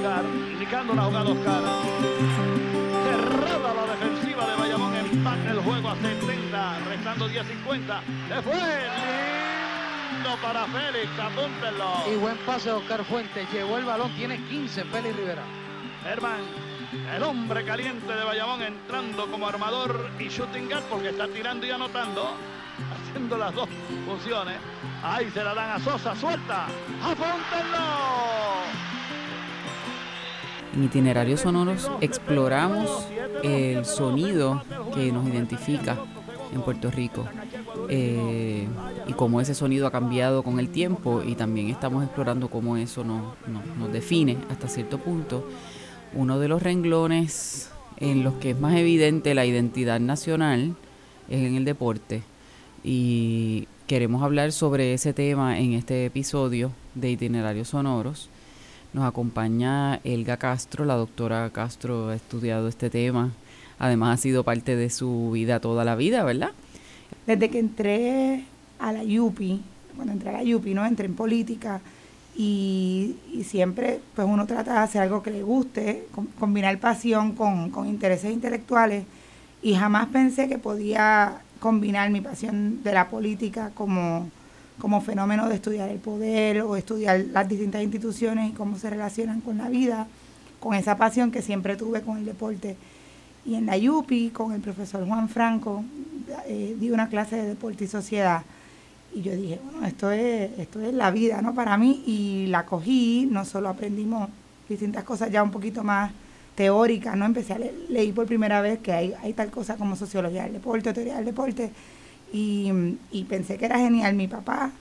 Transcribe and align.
Oscar, 0.00 0.24
indicando 0.24 0.94
la 0.94 1.02
jugada 1.02 1.30
Oscar. 1.30 1.62
Cerrada 3.04 3.74
la 3.74 3.92
defensiva 3.92 4.46
de 4.46 4.56
Bayamón, 4.56 4.96
empate 4.96 5.50
el 5.50 5.60
juego 5.60 5.90
a 5.90 5.96
70, 5.96 6.78
restando 6.88 7.28
10-50. 7.28 8.00
Después, 8.30 8.62
lindo 10.12 10.36
para 10.42 10.64
Félix, 10.66 11.18
apúntenlo. 11.18 12.12
Y 12.12 12.16
buen 12.16 12.36
pase 12.46 12.70
de 12.70 12.76
Oscar 12.76 13.04
Fuentes, 13.04 13.46
llevó 13.52 13.76
el 13.76 13.84
balón, 13.84 14.10
tiene 14.16 14.42
15 14.44 14.84
Félix 14.84 15.16
Rivera. 15.16 15.42
Herman, 16.06 16.40
el 17.14 17.22
hombre 17.22 17.62
caliente 17.64 18.10
de 18.10 18.24
Bayamón 18.24 18.62
entrando 18.62 19.30
como 19.30 19.48
armador 19.48 20.10
y 20.18 20.28
shooting 20.28 20.66
guard 20.66 20.84
porque 20.84 21.10
está 21.10 21.28
tirando 21.28 21.66
y 21.66 21.70
anotando, 21.72 22.36
haciendo 22.90 23.36
las 23.36 23.54
dos 23.54 23.68
funciones. 24.06 24.56
Ahí 25.02 25.30
se 25.30 25.44
la 25.44 25.52
dan 25.52 25.72
a 25.72 25.78
Sosa, 25.78 26.16
suelta, 26.16 26.68
apúntenlo. 27.02 28.89
En 30.74 30.84
itinerarios 30.84 31.40
sonoros 31.40 31.90
exploramos 32.00 33.06
el 33.42 33.84
sonido 33.84 34.62
que 34.94 35.10
nos 35.12 35.26
identifica 35.26 35.98
en 36.52 36.62
Puerto 36.62 36.90
Rico 36.90 37.26
eh, 37.88 38.66
y 39.06 39.12
cómo 39.12 39.40
ese 39.40 39.54
sonido 39.54 39.86
ha 39.86 39.90
cambiado 39.90 40.42
con 40.42 40.58
el 40.58 40.68
tiempo 40.68 41.22
y 41.24 41.34
también 41.34 41.68
estamos 41.68 42.04
explorando 42.04 42.48
cómo 42.48 42.76
eso 42.76 43.04
nos, 43.04 43.34
nos 43.78 43.92
define 43.92 44.36
hasta 44.50 44.68
cierto 44.68 44.98
punto. 44.98 45.46
Uno 46.14 46.38
de 46.38 46.48
los 46.48 46.62
renglones 46.62 47.70
en 47.98 48.24
los 48.24 48.34
que 48.34 48.50
es 48.50 48.60
más 48.60 48.74
evidente 48.76 49.34
la 49.34 49.46
identidad 49.46 50.00
nacional 50.00 50.74
es 51.28 51.42
en 51.42 51.54
el 51.54 51.64
deporte 51.64 52.22
y 52.82 53.68
queremos 53.86 54.22
hablar 54.22 54.52
sobre 54.52 54.94
ese 54.94 55.12
tema 55.12 55.58
en 55.58 55.74
este 55.74 56.06
episodio 56.06 56.72
de 56.94 57.10
Itinerarios 57.10 57.68
Sonoros. 57.68 58.28
Nos 58.92 59.04
acompaña 59.04 60.00
Elga 60.02 60.36
Castro, 60.36 60.84
la 60.84 60.94
doctora 60.94 61.48
Castro 61.50 62.08
ha 62.08 62.16
estudiado 62.16 62.66
este 62.66 62.90
tema, 62.90 63.30
además 63.78 64.18
ha 64.18 64.22
sido 64.22 64.42
parte 64.42 64.74
de 64.74 64.90
su 64.90 65.30
vida 65.30 65.60
toda 65.60 65.84
la 65.84 65.94
vida, 65.94 66.24
¿verdad? 66.24 66.50
Desde 67.24 67.50
que 67.50 67.60
entré 67.60 68.44
a 68.80 68.92
la 68.92 69.04
YUPI, 69.04 69.62
cuando 69.94 70.12
entré 70.12 70.30
a 70.30 70.32
la 70.32 70.42
YUPI, 70.42 70.74
¿no? 70.74 70.84
Entré 70.84 71.06
en 71.06 71.14
política 71.14 71.80
y, 72.36 73.14
siempre 73.44 74.00
pues 74.16 74.26
uno 74.28 74.46
trata 74.46 74.72
de 74.72 74.78
hacer 74.80 75.02
algo 75.02 75.22
que 75.22 75.30
le 75.30 75.44
guste, 75.44 76.08
combinar 76.40 76.76
pasión 76.80 77.36
con, 77.36 77.70
con 77.70 77.86
intereses 77.86 78.32
intelectuales 78.32 79.04
y 79.62 79.74
jamás 79.74 80.08
pensé 80.08 80.48
que 80.48 80.58
podía 80.58 81.42
combinar 81.60 82.10
mi 82.10 82.20
pasión 82.20 82.82
de 82.82 82.92
la 82.92 83.08
política 83.08 83.70
como 83.72 84.30
como 84.80 85.00
fenómeno 85.00 85.48
de 85.48 85.54
estudiar 85.54 85.88
el 85.90 85.98
poder 85.98 86.62
o 86.62 86.74
estudiar 86.76 87.20
las 87.32 87.48
distintas 87.48 87.82
instituciones 87.82 88.50
y 88.50 88.52
cómo 88.52 88.78
se 88.78 88.90
relacionan 88.90 89.40
con 89.40 89.58
la 89.58 89.68
vida, 89.68 90.08
con 90.58 90.74
esa 90.74 90.96
pasión 90.96 91.30
que 91.30 91.42
siempre 91.42 91.76
tuve 91.76 92.00
con 92.02 92.18
el 92.18 92.24
deporte. 92.24 92.76
Y 93.46 93.54
en 93.54 93.66
la 93.66 93.76
YUPI, 93.76 94.30
con 94.30 94.52
el 94.52 94.60
profesor 94.60 95.06
Juan 95.06 95.28
Franco, 95.28 95.84
eh, 96.46 96.76
di 96.78 96.90
una 96.90 97.08
clase 97.08 97.36
de 97.36 97.46
deporte 97.46 97.84
y 97.84 97.86
sociedad. 97.86 98.42
Y 99.14 99.22
yo 99.22 99.32
dije, 99.32 99.60
bueno, 99.64 99.86
esto 99.86 100.10
es, 100.10 100.58
esto 100.58 100.80
es 100.80 100.92
la 100.92 101.10
vida, 101.10 101.40
¿no? 101.42 101.54
Para 101.54 101.76
mí, 101.76 102.02
y 102.06 102.46
la 102.48 102.64
cogí, 102.66 103.28
no 103.30 103.44
solo 103.44 103.68
aprendimos 103.68 104.28
distintas 104.68 105.04
cosas 105.04 105.30
ya 105.30 105.42
un 105.42 105.50
poquito 105.50 105.82
más 105.82 106.12
teóricas, 106.54 107.16
¿no? 107.16 107.24
Empecé 107.24 107.54
a 107.54 107.58
leer, 107.58 107.74
leí 107.88 108.12
por 108.12 108.26
primera 108.26 108.60
vez 108.60 108.78
que 108.80 108.92
hay, 108.92 109.14
hay 109.22 109.32
tal 109.32 109.50
cosa 109.50 109.76
como 109.76 109.96
sociología 109.96 110.44
del 110.44 110.54
deporte, 110.54 110.92
teoría 110.92 111.16
del 111.16 111.24
deporte, 111.24 111.70
y, 112.32 113.26
pensé 113.28 113.58
que 113.58 113.66
era 113.66 113.78
genial. 113.78 114.14
Mi 114.14 114.28
papá, 114.28 114.72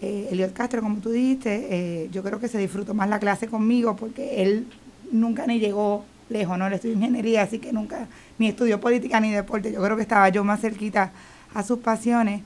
eh, 0.00 0.28
Eliot 0.30 0.52
Castro, 0.52 0.82
como 0.82 0.98
tú 0.98 1.10
dijiste, 1.10 1.66
eh, 1.70 2.08
yo 2.12 2.22
creo 2.22 2.40
que 2.40 2.48
se 2.48 2.58
disfrutó 2.58 2.94
más 2.94 3.08
la 3.08 3.18
clase 3.18 3.48
conmigo 3.48 3.96
porque 3.96 4.42
él 4.42 4.66
nunca 5.12 5.46
ni 5.46 5.58
llegó 5.60 6.04
lejos, 6.28 6.58
¿no? 6.58 6.66
Él 6.66 6.72
estudió 6.72 6.94
ingeniería, 6.94 7.42
así 7.42 7.58
que 7.58 7.72
nunca 7.72 8.08
ni 8.38 8.48
estudió 8.48 8.80
política 8.80 9.20
ni 9.20 9.30
deporte. 9.30 9.72
Yo 9.72 9.82
creo 9.82 9.96
que 9.96 10.02
estaba 10.02 10.28
yo 10.28 10.44
más 10.44 10.60
cerquita 10.60 11.12
a 11.54 11.62
sus 11.62 11.78
pasiones. 11.78 12.42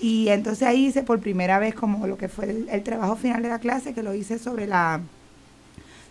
Y 0.00 0.28
entonces 0.28 0.66
ahí 0.66 0.86
hice 0.86 1.02
por 1.02 1.20
primera 1.20 1.58
vez 1.58 1.74
como 1.74 2.06
lo 2.06 2.16
que 2.16 2.28
fue 2.28 2.64
el, 2.70 2.82
trabajo 2.82 3.16
final 3.16 3.42
de 3.42 3.50
la 3.50 3.58
clase, 3.58 3.92
que 3.92 4.02
lo 4.02 4.14
hice 4.14 4.38
sobre 4.38 4.66
la 4.66 5.00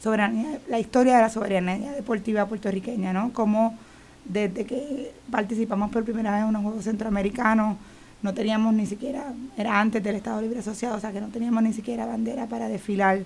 soberanía, 0.02 0.60
la 0.70 0.80
historia 0.80 1.16
de 1.16 1.22
la 1.24 1.30
soberanía 1.30 1.92
deportiva 1.92 2.46
puertorriqueña, 2.46 3.14
¿no? 3.14 3.34
Como 3.34 3.78
desde 4.30 4.64
que 4.64 5.12
participamos 5.30 5.92
por 5.92 6.04
primera 6.04 6.32
vez 6.32 6.42
en 6.42 6.48
unos 6.48 6.62
Juegos 6.62 6.84
Centroamericanos, 6.86 7.78
no 8.22 8.34
teníamos 8.34 8.74
ni 8.74 8.86
siquiera, 8.86 9.34
era 9.58 9.80
antes 9.80 10.04
del 10.04 10.16
Estado 10.16 10.42
Libre 10.42 10.60
Asociado, 10.60 10.96
o 10.96 11.00
sea 11.00 11.12
que 11.12 11.20
no 11.20 11.30
teníamos 11.30 11.64
ni 11.64 11.74
siquiera 11.74 12.06
bandera 12.06 12.46
para 12.46 12.68
desfilar, 12.68 13.20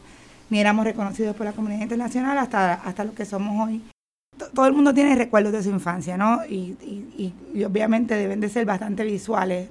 ni 0.50 0.59
éramos 0.59 0.86
reconocidos 0.86 1.36
por 1.36 1.46
la 1.46 1.52
comunidad 1.52 1.81
internacional 1.81 2.38
hasta, 2.38 2.75
hasta 2.75 3.03
lo 3.03 3.14
que 3.14 3.25
somos 3.25 3.68
hoy. 3.68 3.84
Todo 4.53 4.66
el 4.66 4.74
mundo 4.74 4.94
tiene 4.94 5.16
recuerdos 5.16 5.52
de 5.52 5.62
su 5.62 5.69
infancia, 5.69 6.18
¿no? 6.18 6.46
Y, 6.46 6.75
y, 6.81 7.34
y, 7.53 7.64
obviamente 7.64 8.16
deben 8.16 8.40
de 8.40 8.50
ser 8.50 8.66
bastante 8.66 9.03
visuales. 9.03 9.70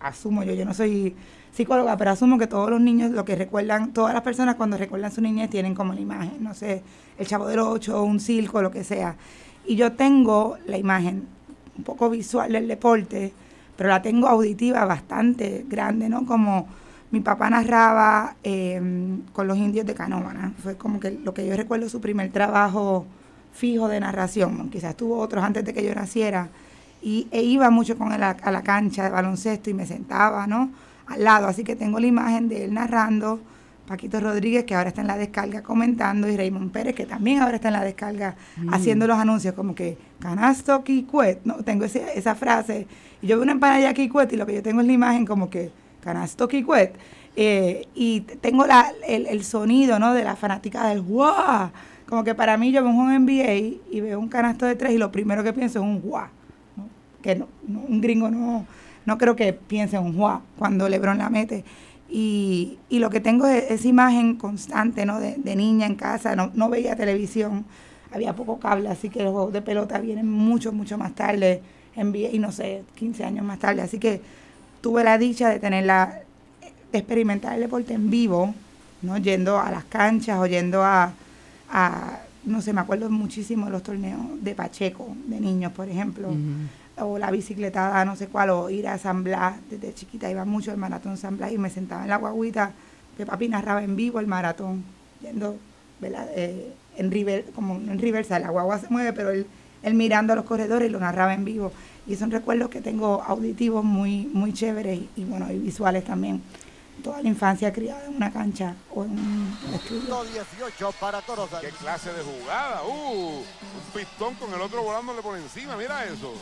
Asumo 0.00 0.42
yo, 0.42 0.54
yo 0.54 0.64
no 0.64 0.72
soy 0.72 1.14
psicóloga, 1.52 1.96
pero 1.96 2.12
asumo 2.12 2.38
que 2.38 2.46
todos 2.46 2.70
los 2.70 2.80
niños, 2.80 3.10
lo 3.10 3.24
que 3.24 3.36
recuerdan, 3.36 3.92
todas 3.92 4.14
las 4.14 4.22
personas 4.22 4.54
cuando 4.54 4.76
recuerdan 4.76 5.12
su 5.12 5.20
niñez 5.20 5.50
tienen 5.50 5.74
como 5.74 5.92
la 5.92 6.00
imagen, 6.00 6.42
no 6.42 6.54
sé, 6.54 6.82
el 7.18 7.26
chavo 7.26 7.46
del 7.46 7.58
ocho, 7.58 8.02
un 8.02 8.20
circo, 8.20 8.62
lo 8.62 8.70
que 8.70 8.84
sea. 8.84 9.16
Y 9.66 9.76
yo 9.76 9.92
tengo 9.92 10.56
la 10.66 10.78
imagen 10.78 11.26
un 11.76 11.84
poco 11.84 12.10
visual 12.10 12.52
del 12.52 12.68
deporte, 12.68 13.32
pero 13.76 13.88
la 13.88 14.02
tengo 14.02 14.28
auditiva 14.28 14.84
bastante 14.84 15.64
grande, 15.68 16.08
¿no? 16.08 16.26
Como 16.26 16.66
mi 17.10 17.20
papá 17.20 17.50
narraba 17.50 18.36
em, 18.42 19.22
con 19.32 19.48
los 19.48 19.56
indios 19.56 19.86
de 19.86 19.94
Canóvana. 19.94 20.52
Fue 20.62 20.76
como 20.76 21.00
que 21.00 21.10
lo 21.10 21.34
que 21.34 21.46
yo 21.46 21.56
recuerdo 21.56 21.88
su 21.88 22.00
primer 22.00 22.30
trabajo 22.30 23.06
fijo 23.52 23.88
de 23.88 24.00
narración. 24.00 24.70
Quizás 24.70 24.96
tuvo 24.96 25.18
otros 25.18 25.42
antes 25.42 25.64
de 25.64 25.74
que 25.74 25.84
yo 25.84 25.94
naciera. 25.94 26.48
Y 27.02 27.26
e 27.30 27.42
iba 27.42 27.70
mucho 27.70 27.96
con 27.96 28.12
él 28.12 28.22
a, 28.22 28.30
a, 28.30 28.50
la 28.50 28.62
cancha 28.62 29.04
de 29.04 29.10
baloncesto 29.10 29.70
y 29.70 29.74
me 29.74 29.86
sentaba, 29.86 30.46
¿no? 30.46 30.70
Al 31.06 31.24
lado. 31.24 31.48
Así 31.48 31.64
que 31.64 31.74
tengo 31.74 31.98
la 31.98 32.06
imagen 32.06 32.48
de 32.48 32.64
él 32.64 32.74
narrando 32.74 33.40
Paquito 33.90 34.20
Rodríguez, 34.20 34.62
que 34.62 34.76
ahora 34.76 34.90
está 34.90 35.00
en 35.00 35.08
la 35.08 35.18
descarga 35.18 35.64
comentando, 35.64 36.28
y 36.28 36.36
Raymond 36.36 36.70
Pérez, 36.70 36.94
que 36.94 37.06
también 37.06 37.42
ahora 37.42 37.56
está 37.56 37.70
en 37.70 37.74
la 37.74 37.82
descarga 37.82 38.36
mm. 38.56 38.72
haciendo 38.72 39.08
los 39.08 39.18
anuncios, 39.18 39.52
como 39.54 39.74
que 39.74 39.98
canasto 40.20 40.84
Kikwet, 40.84 41.40
¿no? 41.42 41.56
Tengo 41.64 41.84
esa 41.86 42.36
frase. 42.36 42.86
Y 43.20 43.26
yo 43.26 43.34
veo 43.34 43.42
una 43.42 43.50
empanada 43.50 43.92
Kikwet 43.92 44.32
y 44.32 44.36
lo 44.36 44.46
que 44.46 44.54
yo 44.54 44.62
tengo 44.62 44.80
es 44.80 44.86
la 44.86 44.92
imagen 44.92 45.26
como 45.26 45.50
que 45.50 45.72
canasto 46.04 46.46
Kikwet. 46.46 46.94
Eh, 47.34 47.88
y 47.96 48.20
tengo 48.20 48.64
la, 48.64 48.92
el, 49.08 49.42
sonido, 49.42 49.98
¿no? 49.98 50.14
De 50.14 50.22
la 50.22 50.36
fanática 50.36 50.86
del 50.86 51.02
guau. 51.02 51.72
Como 52.08 52.22
que 52.22 52.36
para 52.36 52.56
mí 52.56 52.70
yo 52.70 52.84
veo 52.84 52.92
un 52.92 53.12
NBA 53.12 53.54
y 53.90 54.00
veo 54.00 54.20
un 54.20 54.28
canasto 54.28 54.66
de 54.66 54.76
tres 54.76 54.92
y 54.92 54.98
lo 54.98 55.10
primero 55.10 55.42
que 55.42 55.52
pienso 55.52 55.80
es 55.80 55.84
un 55.84 56.00
guau. 56.00 56.28
Que 57.22 57.34
no, 57.34 57.48
un 57.66 58.00
gringo 58.00 58.30
no, 58.30 58.66
no 59.04 59.18
creo 59.18 59.34
que 59.34 59.52
piense 59.52 59.96
en 59.96 60.04
un 60.04 60.16
guau 60.16 60.42
cuando 60.56 60.88
LeBron 60.88 61.18
la 61.18 61.28
mete. 61.28 61.64
Y, 62.10 62.78
y 62.88 62.98
lo 62.98 63.08
que 63.08 63.20
tengo 63.20 63.46
es 63.46 63.70
esa 63.70 63.86
imagen 63.86 64.36
constante, 64.36 65.06
¿no? 65.06 65.20
De, 65.20 65.56
niña 65.56 65.86
en 65.86 65.94
casa, 65.94 66.34
no, 66.34 66.50
no, 66.54 66.68
veía 66.68 66.96
televisión, 66.96 67.64
había 68.12 68.34
poco 68.34 68.58
cable, 68.58 68.88
así 68.88 69.08
que 69.08 69.22
los 69.22 69.32
juegos 69.32 69.52
de 69.52 69.62
pelota 69.62 69.98
vienen 69.98 70.28
mucho, 70.28 70.72
mucho 70.72 70.98
más 70.98 71.14
tarde, 71.14 71.62
en, 71.94 72.14
y 72.14 72.38
no 72.38 72.50
sé, 72.50 72.82
15 72.96 73.24
años 73.24 73.44
más 73.44 73.60
tarde. 73.60 73.82
Así 73.82 73.98
que 73.98 74.20
tuve 74.80 75.04
la 75.04 75.18
dicha 75.18 75.48
de 75.48 75.60
tener 75.60 75.84
la, 75.84 76.20
de 76.90 76.98
experimentar 76.98 77.54
el 77.54 77.60
deporte 77.60 77.94
en 77.94 78.10
vivo, 78.10 78.54
¿no? 79.02 79.16
Yendo 79.18 79.60
a 79.60 79.70
las 79.70 79.84
canchas 79.84 80.38
o 80.40 80.46
yendo 80.46 80.82
a, 80.82 81.12
a 81.70 82.20
no 82.44 82.60
sé, 82.60 82.72
me 82.72 82.80
acuerdo 82.80 83.08
muchísimo 83.08 83.66
de 83.66 83.72
los 83.72 83.82
torneos 83.82 84.20
de 84.40 84.54
Pacheco, 84.54 85.14
de 85.26 85.40
niños, 85.40 85.72
por 85.72 85.88
ejemplo 85.88 86.28
o 87.04 87.18
la 87.18 87.30
bicicletada, 87.30 88.04
no 88.04 88.16
sé 88.16 88.28
cuál, 88.28 88.50
o 88.50 88.70
ir 88.70 88.88
a 88.88 88.98
San 88.98 89.24
desde 89.24 89.94
chiquita 89.94 90.30
iba 90.30 90.44
mucho 90.44 90.70
al 90.70 90.76
maratón 90.76 91.16
San 91.16 91.38
y 91.50 91.58
me 91.58 91.70
sentaba 91.70 92.02
en 92.02 92.10
la 92.10 92.16
guaguita, 92.16 92.72
que 93.16 93.26
papi 93.26 93.48
narraba 93.48 93.82
en 93.82 93.96
vivo 93.96 94.20
el 94.20 94.26
maratón, 94.26 94.84
yendo, 95.20 95.56
eh, 96.02 96.72
en 96.96 97.10
River, 97.10 97.44
como 97.54 97.76
en 97.76 97.98
Riverside, 97.98 98.40
la 98.40 98.50
guagua 98.50 98.78
se 98.78 98.88
mueve, 98.90 99.12
pero 99.12 99.30
él, 99.30 99.46
él 99.82 99.94
mirando 99.94 100.32
a 100.32 100.36
los 100.36 100.44
corredores 100.44 100.88
y 100.88 100.92
lo 100.92 101.00
narraba 101.00 101.34
en 101.34 101.44
vivo. 101.44 101.72
Y 102.06 102.16
son 102.16 102.30
recuerdos 102.30 102.70
que 102.70 102.80
tengo 102.80 103.22
auditivos 103.22 103.84
muy, 103.84 104.28
muy 104.32 104.52
chéveres 104.52 105.00
y, 105.16 105.24
bueno, 105.24 105.50
y 105.50 105.58
visuales 105.58 106.04
también 106.04 106.42
toda 107.00 107.22
la 107.22 107.28
infancia 107.28 107.72
criada 107.72 108.06
en 108.06 108.16
una 108.16 108.32
cancha 108.32 108.74
o 108.94 109.04
en 109.04 109.10
un 109.10 109.58
estudio. 109.74 110.24
18 110.24 110.92
para 111.00 111.20
Corozal. 111.22 111.60
¿Qué 111.60 111.70
clase 111.70 112.12
de 112.12 112.22
jugada? 112.22 112.82
Uh, 112.84 113.38
un 113.38 113.44
pistón 113.94 114.34
con 114.34 114.52
el 114.52 114.60
otro 114.60 114.82
volándole 114.82 115.22
por 115.22 115.36
encima, 115.36 115.76
mira 115.76 116.04
eso. 116.04 116.32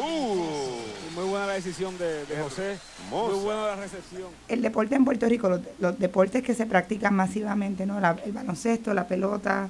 Uh. 0.00 0.94
Muy 1.14 1.24
buena 1.26 1.46
la 1.46 1.52
decisión 1.52 1.96
de, 1.96 2.24
José. 2.42 2.76
Muy 3.08 3.34
buena 3.38 3.66
la 3.66 3.76
recepción. 3.76 4.28
El 4.48 4.62
deporte 4.62 4.96
en 4.96 5.04
Puerto 5.04 5.28
Rico, 5.28 5.60
los, 5.78 5.98
deportes 5.98 6.42
que 6.42 6.54
se 6.54 6.66
practican 6.66 7.14
masivamente, 7.14 7.86
¿no? 7.86 7.98
el 7.98 8.32
baloncesto, 8.32 8.92
la 8.94 9.06
pelota, 9.06 9.68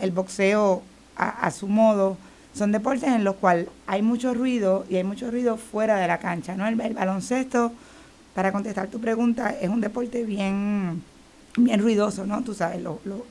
el 0.00 0.12
boxeo 0.12 0.82
a, 1.16 1.50
su 1.50 1.68
modo, 1.68 2.16
son 2.58 2.72
deportes 2.72 3.08
en 3.08 3.24
los 3.24 3.36
cuales 3.36 3.68
hay 3.86 4.02
mucho 4.02 4.34
ruido 4.34 4.84
y 4.90 4.96
hay 4.96 5.04
mucho 5.04 5.30
ruido 5.30 5.56
fuera 5.56 5.96
de 5.96 6.06
la 6.06 6.18
cancha. 6.18 6.56
¿no? 6.56 6.66
El, 6.66 6.76
baloncesto, 6.76 7.72
para 8.34 8.52
contestar 8.52 8.88
tu 8.88 9.00
pregunta, 9.00 9.54
es 9.58 9.68
un 9.68 9.80
deporte 9.80 10.24
bien 10.24 11.02
bien 11.56 11.80
ruidoso, 11.80 12.24
¿no? 12.24 12.42
Tú 12.44 12.54
sabes, 12.54 12.82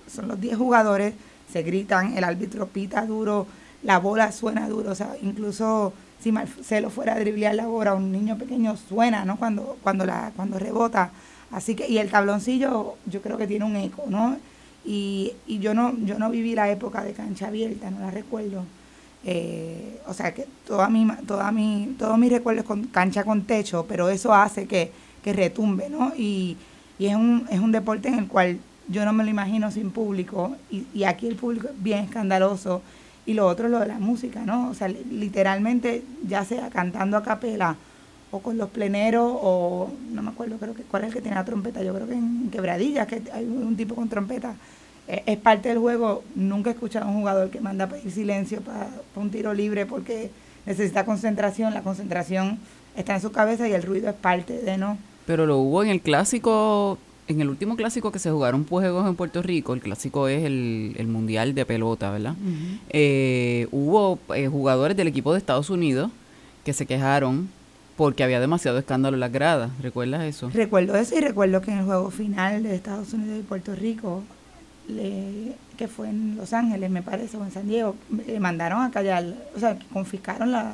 son 0.07 0.27
los 0.27 0.41
10 0.41 0.57
jugadores, 0.57 1.13
se 1.51 1.63
gritan, 1.63 2.17
el 2.17 2.25
árbitro 2.25 2.67
pita 2.67 3.05
duro, 3.05 3.47
la 3.83 3.99
bola 3.99 4.33
suena 4.33 4.67
duro, 4.67 4.91
o 4.91 4.95
sea, 4.95 5.15
incluso 5.21 5.93
si 6.19 6.31
Marcelo 6.33 6.89
fuera 6.89 7.13
a 7.13 7.19
driblear 7.19 7.55
la 7.55 7.67
bola, 7.67 7.93
un 7.93 8.11
niño 8.11 8.37
pequeño 8.37 8.75
suena, 8.75 9.23
¿no? 9.23 9.37
Cuando, 9.37 9.77
cuando, 9.81 10.05
la, 10.05 10.33
cuando 10.35 10.59
rebota. 10.59 11.11
Así 11.51 11.75
que, 11.75 11.87
y 11.87 11.99
el 11.99 12.09
tabloncillo 12.09 12.95
yo 13.05 13.21
creo 13.21 13.37
que 13.37 13.47
tiene 13.47 13.63
un 13.63 13.77
eco, 13.77 14.03
¿no? 14.09 14.37
Y, 14.83 15.31
y 15.45 15.59
yo 15.59 15.73
no, 15.73 15.95
yo 15.99 16.19
no 16.19 16.29
viví 16.29 16.53
la 16.53 16.69
época 16.69 17.03
de 17.03 17.13
cancha 17.13 17.47
abierta, 17.47 17.91
no 17.91 17.99
la 17.99 18.11
recuerdo. 18.11 18.65
Eh, 19.25 19.99
o 20.07 20.13
sea 20.13 20.33
que 20.33 20.45
toda 20.65 20.89
mi, 20.89 21.07
toda 21.27 21.51
mi, 21.51 21.95
todos 21.97 22.17
mis 22.17 22.31
recuerdos 22.31 22.65
con 22.65 22.83
cancha 22.85 23.23
con 23.23 23.43
techo, 23.43 23.85
pero 23.87 24.09
eso 24.09 24.33
hace 24.33 24.67
que, 24.67 24.91
que 25.23 25.33
retumbe, 25.33 25.89
¿no? 25.89 26.13
Y, 26.15 26.55
y 26.99 27.07
es 27.07 27.15
un, 27.15 27.45
es 27.49 27.59
un 27.59 27.71
deporte 27.71 28.07
en 28.07 28.15
el 28.19 28.27
cual 28.27 28.59
yo 28.87 29.03
no 29.05 29.13
me 29.13 29.23
lo 29.23 29.29
imagino 29.29 29.69
sin 29.71 29.91
público 29.91 30.55
y, 30.71 30.85
y 30.93 31.03
aquí 31.03 31.27
el 31.27 31.35
público 31.35 31.67
es 31.67 31.83
bien 31.83 32.05
escandaloso 32.05 32.81
y 33.25 33.33
lo 33.33 33.45
otro 33.45 33.65
es 33.65 33.71
lo 33.71 33.79
de 33.79 33.87
la 33.87 33.99
música, 33.99 34.45
¿no? 34.45 34.69
O 34.69 34.73
sea, 34.73 34.87
literalmente 34.87 36.03
ya 36.25 36.45
sea 36.45 36.69
cantando 36.69 37.17
a 37.17 37.23
capela 37.23 37.75
o 38.31 38.39
con 38.39 38.57
los 38.57 38.69
pleneros 38.69 39.29
o 39.41 39.89
no 40.11 40.21
me 40.21 40.29
acuerdo 40.29 40.57
creo 40.57 40.73
que 40.73 40.83
cuál 40.83 41.03
es 41.03 41.09
el 41.09 41.13
que 41.13 41.21
tiene 41.21 41.35
la 41.35 41.45
trompeta, 41.45 41.83
yo 41.83 41.93
creo 41.93 42.07
que 42.07 42.13
en 42.13 42.49
Quebradillas 42.49 43.07
que 43.07 43.21
hay 43.33 43.45
un 43.45 43.75
tipo 43.75 43.95
con 43.95 44.09
trompeta. 44.09 44.55
Es, 45.07 45.21
es 45.25 45.37
parte 45.37 45.69
del 45.69 45.77
juego, 45.77 46.23
nunca 46.35 46.69
he 46.69 46.73
escuchado 46.73 47.05
a 47.05 47.09
un 47.09 47.17
jugador 47.17 47.49
que 47.49 47.61
manda 47.61 47.85
a 47.85 47.89
pedir 47.89 48.11
silencio 48.11 48.61
para, 48.61 48.87
para 49.13 49.25
un 49.25 49.29
tiro 49.31 49.53
libre 49.53 49.85
porque 49.85 50.29
necesita 50.65 51.05
concentración, 51.05 51.73
la 51.73 51.81
concentración 51.81 52.59
está 52.95 53.15
en 53.15 53.21
su 53.21 53.31
cabeza 53.31 53.67
y 53.67 53.73
el 53.73 53.83
ruido 53.83 54.09
es 54.09 54.15
parte 54.15 54.53
de, 54.59 54.77
¿no? 54.77 54.97
Pero 55.25 55.45
lo 55.45 55.57
hubo 55.57 55.83
en 55.83 55.89
el 55.89 56.01
clásico, 56.01 56.97
en 57.27 57.41
el 57.41 57.49
último 57.49 57.75
clásico 57.75 58.11
que 58.11 58.19
se 58.19 58.31
jugaron 58.31 58.65
juegos 58.65 59.07
en 59.07 59.15
Puerto 59.15 59.41
Rico, 59.41 59.73
el 59.73 59.81
clásico 59.81 60.27
es 60.27 60.43
el, 60.43 60.95
el 60.97 61.07
Mundial 61.07 61.53
de 61.53 61.65
Pelota, 61.65 62.11
¿verdad? 62.11 62.35
eh, 62.89 63.67
hubo 63.71 64.19
eh, 64.35 64.47
jugadores 64.47 64.97
del 64.97 65.07
equipo 65.07 65.31
de 65.33 65.39
Estados 65.39 65.69
Unidos 65.69 66.11
que 66.65 66.73
se 66.73 66.85
quejaron 66.85 67.49
porque 67.95 68.23
había 68.23 68.39
demasiado 68.39 68.77
escándalo 68.77 69.15
en 69.15 69.21
las 69.21 69.31
gradas. 69.31 69.71
¿Recuerdas 69.81 70.23
eso? 70.23 70.49
Recuerdo 70.53 70.95
eso 70.95 71.17
y 71.17 71.21
recuerdo 71.21 71.61
que 71.61 71.71
en 71.71 71.79
el 71.79 71.85
juego 71.85 72.11
final 72.11 72.63
de 72.63 72.75
Estados 72.75 73.13
Unidos 73.13 73.39
y 73.39 73.43
Puerto 73.43 73.73
Rico, 73.75 74.23
le, 74.87 75.55
que 75.77 75.87
fue 75.87 76.09
en 76.09 76.37
Los 76.37 76.53
Ángeles, 76.53 76.89
me 76.89 77.01
parece, 77.01 77.37
o 77.37 77.43
en 77.43 77.51
San 77.51 77.67
Diego, 77.67 77.95
le 78.09 78.39
mandaron 78.39 78.81
a 78.81 78.91
callar, 78.91 79.25
o 79.55 79.59
sea, 79.59 79.77
confiscaron 79.93 80.51
la, 80.51 80.71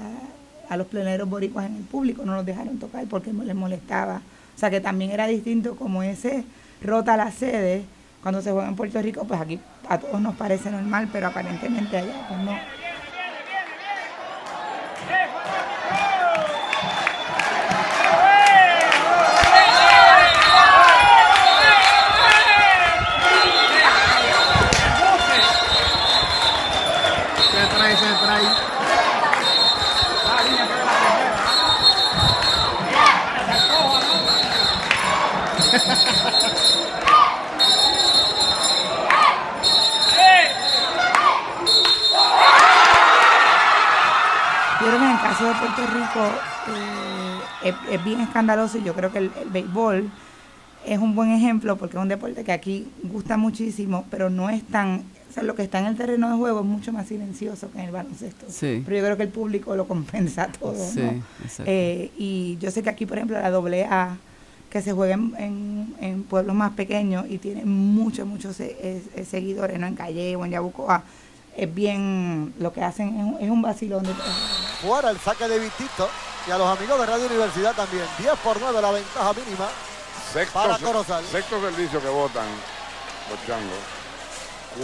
a 0.69 0.77
los 0.77 0.87
pleneros 0.87 1.29
boricuas 1.29 1.65
en 1.65 1.77
el 1.77 1.83
público, 1.83 2.23
no 2.25 2.35
los 2.35 2.45
dejaron 2.45 2.77
tocar 2.77 3.05
porque 3.05 3.33
les 3.33 3.55
molestaba 3.55 4.21
o 4.55 4.59
sea 4.59 4.69
que 4.69 4.81
también 4.81 5.11
era 5.11 5.27
distinto 5.27 5.75
como 5.75 6.03
ese 6.03 6.43
rota 6.81 7.17
la 7.17 7.31
sede 7.31 7.83
cuando 8.21 8.41
se 8.41 8.51
juega 8.51 8.69
en 8.69 8.75
Puerto 8.75 9.01
Rico, 9.01 9.25
pues 9.25 9.41
aquí 9.41 9.59
a 9.89 9.97
todos 9.97 10.21
nos 10.21 10.35
parece 10.35 10.71
normal, 10.71 11.09
pero 11.11 11.27
aparentemente 11.27 11.97
allá 11.97 12.25
pues 12.29 12.39
no. 12.39 12.55
de 45.43 45.53
Puerto 45.55 45.72
Rico 45.87 46.25
eh, 47.63 47.73
es, 47.91 48.03
bien 48.03 48.21
escandaloso 48.21 48.77
y 48.77 48.83
yo 48.83 48.93
creo 48.93 49.11
que 49.11 49.19
el, 49.19 49.31
béisbol 49.51 50.09
es 50.85 50.99
un 50.99 51.15
buen 51.15 51.31
ejemplo 51.31 51.77
porque 51.77 51.97
es 51.97 52.01
un 52.01 52.09
deporte 52.09 52.43
que 52.43 52.51
aquí 52.51 52.87
gusta 53.03 53.37
muchísimo, 53.37 54.05
pero 54.09 54.29
no 54.29 54.49
es 54.49 54.63
tan, 54.63 55.03
o 55.29 55.33
sea, 55.33 55.43
lo 55.43 55.55
que 55.55 55.63
está 55.63 55.79
en 55.79 55.85
el 55.85 55.95
terreno 55.95 56.29
de 56.29 56.37
juego 56.37 56.59
es 56.59 56.65
mucho 56.65 56.91
más 56.91 57.07
silencioso 57.07 57.71
que 57.71 57.79
en 57.79 57.85
el 57.85 57.91
baloncesto. 57.91 58.45
Pero 58.59 58.97
yo 58.97 59.03
creo 59.03 59.17
que 59.17 59.23
el 59.23 59.29
público 59.29 59.75
lo 59.75 59.87
compensa 59.87 60.47
todo. 60.59 60.75
Eh, 61.65 62.11
y 62.17 62.57
yo 62.59 62.71
sé 62.71 62.83
que 62.83 62.89
aquí, 62.89 63.05
por 63.05 63.17
ejemplo, 63.17 63.39
la 63.39 63.47
AA, 63.47 64.17
que 64.69 64.81
se 64.81 64.91
juega 64.91 65.13
en, 65.13 65.95
en, 66.01 66.23
pueblos 66.23 66.55
más 66.55 66.71
pequeños 66.71 67.25
y 67.29 67.37
tiene 67.37 67.63
muchos, 67.63 68.27
muchos 68.27 68.59
seguidores, 69.25 69.79
¿no? 69.79 69.85
En 69.85 69.95
Calle 69.95 70.35
o 70.35 70.43
en 70.43 70.51
Yabucoa, 70.51 71.03
es 71.55 71.73
bien, 71.73 72.53
lo 72.59 72.73
que 72.73 72.81
hacen 72.81 73.37
es 73.39 73.49
un, 73.49 73.61
vacilón. 73.61 74.03
De... 74.03 74.09
Fuera 74.83 75.09
el 75.11 75.19
saque 75.19 75.47
de 75.47 75.59
Vitito 75.59 76.09
y 76.45 76.51
a 76.51 76.57
los 76.57 76.67
amigos 76.67 76.99
de 76.99 77.05
Radio 77.05 77.27
Universidad 77.27 77.73
también. 77.73 78.05
10 78.17 78.33
por 78.43 78.59
9 78.59 78.81
la 78.81 78.91
ventaja 78.91 79.31
mínima 79.33 79.69
sexto, 80.33 80.53
para 80.53 80.77
Corozal. 80.77 81.23
Sexto 81.31 81.61
servicio 81.61 82.01
que 82.01 82.09
votan 82.09 82.45
los 83.29 83.39
changos. 83.47 83.79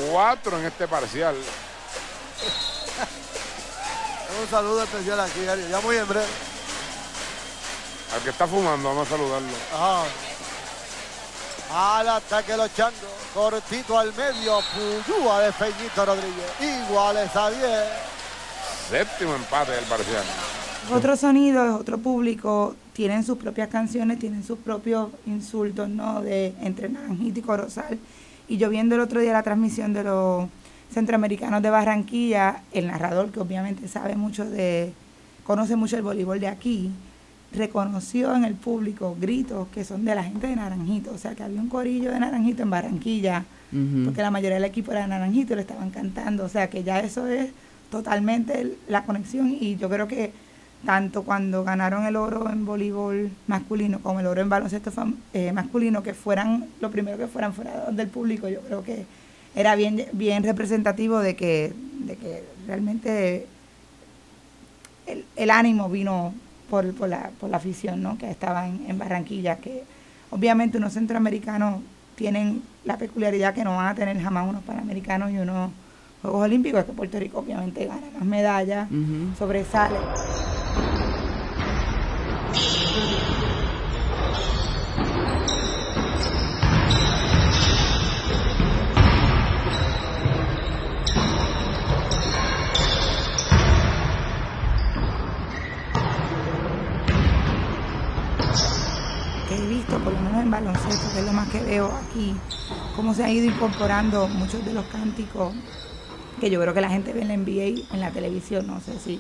Cuatro 0.10 0.57
en 0.57 0.68
este 0.68 0.88
parcial. 0.88 1.36
un 4.42 4.50
saludo 4.50 4.84
especial 4.84 5.19
aquí, 5.19 5.46
ya 5.69 5.81
muy 5.81 5.98
en 5.98 6.07
breve. 6.07 6.28
Al 8.16 8.22
que 8.22 8.30
está 8.30 8.48
fumando, 8.48 8.88
vamos 8.90 9.06
a 9.06 9.12
saludarlo. 9.12 9.50
Ajá. 9.74 10.04
Al 12.00 12.10
ataque 12.10 12.56
los 12.56 12.74
changos. 12.74 13.10
Cortito 13.34 14.00
al 14.00 14.13
medio. 14.13 14.62
Puyúa 14.74 15.42
de 15.42 15.52
Feñito 15.52 16.06
Rodríguez. 16.06 16.50
Iguales 16.60 17.36
a 17.36 17.50
10. 17.52 18.19
Séptimo 18.90 19.36
empate 19.36 19.74
del 19.74 19.84
parcial. 19.86 20.24
Otro 20.92 21.16
sonido, 21.16 21.64
es 21.64 21.72
otro 21.74 22.00
público. 22.00 22.76
Tienen 22.94 23.24
sus 23.24 23.38
propias 23.38 23.70
canciones, 23.70 24.18
tienen 24.18 24.44
sus 24.44 24.58
propios 24.58 25.10
insultos, 25.28 25.88
¿no? 25.90 26.22
De 26.22 26.56
entre 26.62 26.90
Naranjito 26.90 27.40
y 27.40 27.44
Corozal. 27.44 28.00
Y 28.48 28.58
yo 28.58 28.68
viendo 28.70 28.96
el 28.96 29.02
otro 29.02 29.22
día 29.22 29.32
la 29.32 29.44
transmisión 29.44 29.94
de 29.94 30.04
los 30.04 30.48
centroamericanos 30.92 31.62
de 31.62 31.70
Barranquilla, 31.70 32.64
el 32.72 32.88
narrador 32.88 33.32
que 33.32 33.40
obviamente 33.40 33.88
sabe 33.88 34.16
mucho 34.16 34.50
de, 34.50 34.92
conoce 35.44 35.76
mucho 35.76 35.96
el 35.96 36.02
voleibol 36.02 36.40
de 36.40 36.48
aquí, 36.48 36.92
reconoció 37.54 38.36
en 38.36 38.44
el 38.44 38.56
público 38.56 39.16
gritos 39.20 39.68
que 39.68 39.84
son 39.84 40.04
de 40.04 40.16
la 40.16 40.24
gente 40.24 40.48
de 40.48 40.56
Naranjito, 40.56 41.12
o 41.12 41.18
sea 41.20 41.36
que 41.36 41.44
había 41.44 41.62
un 41.62 41.70
corillo 41.70 42.12
de 42.12 42.20
Naranjito 42.20 42.64
en 42.64 42.72
Barranquilla, 42.72 43.46
porque 44.04 44.24
la 44.24 44.32
mayoría 44.32 44.56
del 44.56 44.66
equipo 44.66 44.92
era 44.92 45.02
de 45.02 45.10
Naranjito 45.10 45.54
y 45.54 45.58
le 45.58 45.62
estaban 45.62 45.92
cantando, 45.92 46.46
o 46.46 46.50
sea 46.50 46.72
que 46.72 46.84
ya 46.84 47.00
eso 47.02 47.28
es 47.28 47.52
totalmente 47.90 48.78
la 48.88 49.04
conexión 49.04 49.56
y 49.60 49.76
yo 49.78 49.90
creo 49.90 50.08
que 50.08 50.31
tanto 50.86 51.24
cuando 51.24 51.64
ganaron 51.64 52.06
el 52.06 52.16
oro 52.16 52.50
en 52.50 52.66
voleibol 52.66 53.31
masculino 53.48 54.00
como 54.00 54.19
el 54.22 54.28
oro 54.28 54.42
en 54.42 54.50
baloncesto 54.50 54.92
eh, 55.34 55.52
masculino, 55.52 56.04
que 56.04 56.14
fueran, 56.14 56.68
lo 56.80 56.90
primero 56.90 57.18
que 57.18 57.28
fueran 57.28 57.54
fuera 57.54 57.92
del 57.92 58.08
público, 58.08 58.48
yo 58.48 58.62
creo 58.62 58.84
que 58.84 59.06
era 59.56 59.76
bien, 59.76 60.06
bien 60.14 60.44
representativo 60.44 61.19
de 61.19 61.36
que, 61.36 61.74
de 62.06 62.16
que 62.16 62.44
realmente 62.68 63.48
el, 65.08 65.26
el 65.36 65.50
ánimo 65.50 65.90
vino 65.90 66.34
por, 66.69 66.94
por, 66.94 67.10
la, 67.10 67.31
por 67.40 67.50
la 67.50 67.58
afición 67.58 68.02
¿no? 68.02 68.18
que 68.18 68.30
estaba 68.30 68.68
en, 68.68 68.98
Barranquilla, 68.98 69.58
que 69.58 69.84
obviamente 70.30 70.78
unos 70.78 70.94
centroamericanos 70.94 71.81
tienen 72.16 72.62
la 72.86 72.98
peculiaridad 72.98 73.54
que 73.54 73.64
no 73.64 73.76
van 73.76 73.88
a 73.88 73.96
tener 73.96 74.22
jamás 74.22 74.48
unos 74.48 74.64
panamericanos 74.64 75.31
y 75.31 75.38
unos 75.38 75.72
Juegos 76.21 76.44
Olímpicos, 76.44 76.83
que 76.83 76.92
Puerto 76.92 77.19
Rico 77.19 77.40
obviamente 77.40 77.85
gana 77.85 78.07
más 78.14 78.26
medallas, 78.26 78.90
sobresale. 79.38 79.97
por 100.04 100.14
lo 100.14 100.19
menos 100.21 100.42
en 100.42 100.52
baloncesto, 100.52 101.11
que 101.14 101.19
es 101.19 101.26
lo 101.26 101.33
más 101.33 101.49
que 101.49 101.61
veo 101.61 101.92
aquí, 101.92 102.35
cómo 102.95 103.14
se 103.14 103.23
ha 103.23 103.30
ido 103.30 103.45
incorporando 103.45 104.28
muchos 104.28 104.64
de 104.64 104.73
los 104.73 104.85
cánticos 104.85 105.54
que 106.40 106.50
yo 106.50 106.60
creo 106.60 106.74
que 106.74 106.81
la 106.81 106.90
gente 106.90 107.14
ve 107.14 107.22
en 107.22 107.28
la 107.28 107.38
NBA, 107.38 107.94
en 107.94 108.00
la 108.00 108.12
televisión, 108.12 108.68
no 108.68 108.80
sé 108.80 109.00
si 109.00 109.19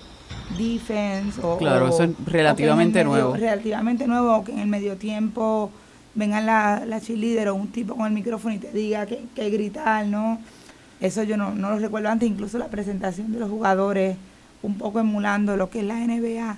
defense 0.57 1.39
o... 1.43 1.57
Claro, 1.57 1.89
eso 1.89 2.03
es 2.03 2.11
relativamente 2.25 3.03
nuevo. 3.03 3.35
Relativamente 3.35 4.07
nuevo, 4.07 4.37
o 4.37 4.43
que 4.43 4.51
en 4.51 4.59
el 4.59 4.67
medio 4.67 4.97
tiempo 4.97 5.71
vengan 6.15 6.45
la, 6.45 6.83
la 6.85 6.99
cheerleader 6.99 7.49
o 7.49 7.55
un 7.55 7.67
tipo 7.67 7.95
con 7.95 8.07
el 8.07 8.13
micrófono 8.13 8.55
y 8.55 8.57
te 8.57 8.71
diga 8.71 9.05
que, 9.05 9.23
que 9.35 9.49
gritar, 9.49 10.05
¿no? 10.05 10.39
Eso 10.99 11.23
yo 11.23 11.37
no, 11.37 11.53
no 11.55 11.71
lo 11.71 11.79
recuerdo 11.79 12.09
antes, 12.09 12.27
incluso 12.27 12.57
la 12.57 12.67
presentación 12.67 13.31
de 13.31 13.39
los 13.39 13.49
jugadores, 13.49 14.17
un 14.61 14.77
poco 14.77 14.99
emulando 14.99 15.55
lo 15.55 15.69
que 15.69 15.79
es 15.79 15.85
la 15.85 15.95
NBA. 15.95 16.57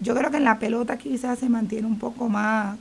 Yo 0.00 0.14
creo 0.14 0.30
que 0.30 0.36
en 0.36 0.44
la 0.44 0.58
pelota 0.58 0.98
quizás 0.98 1.38
se 1.38 1.48
mantiene 1.48 1.86
un 1.86 1.98
poco 1.98 2.28
más 2.28 2.76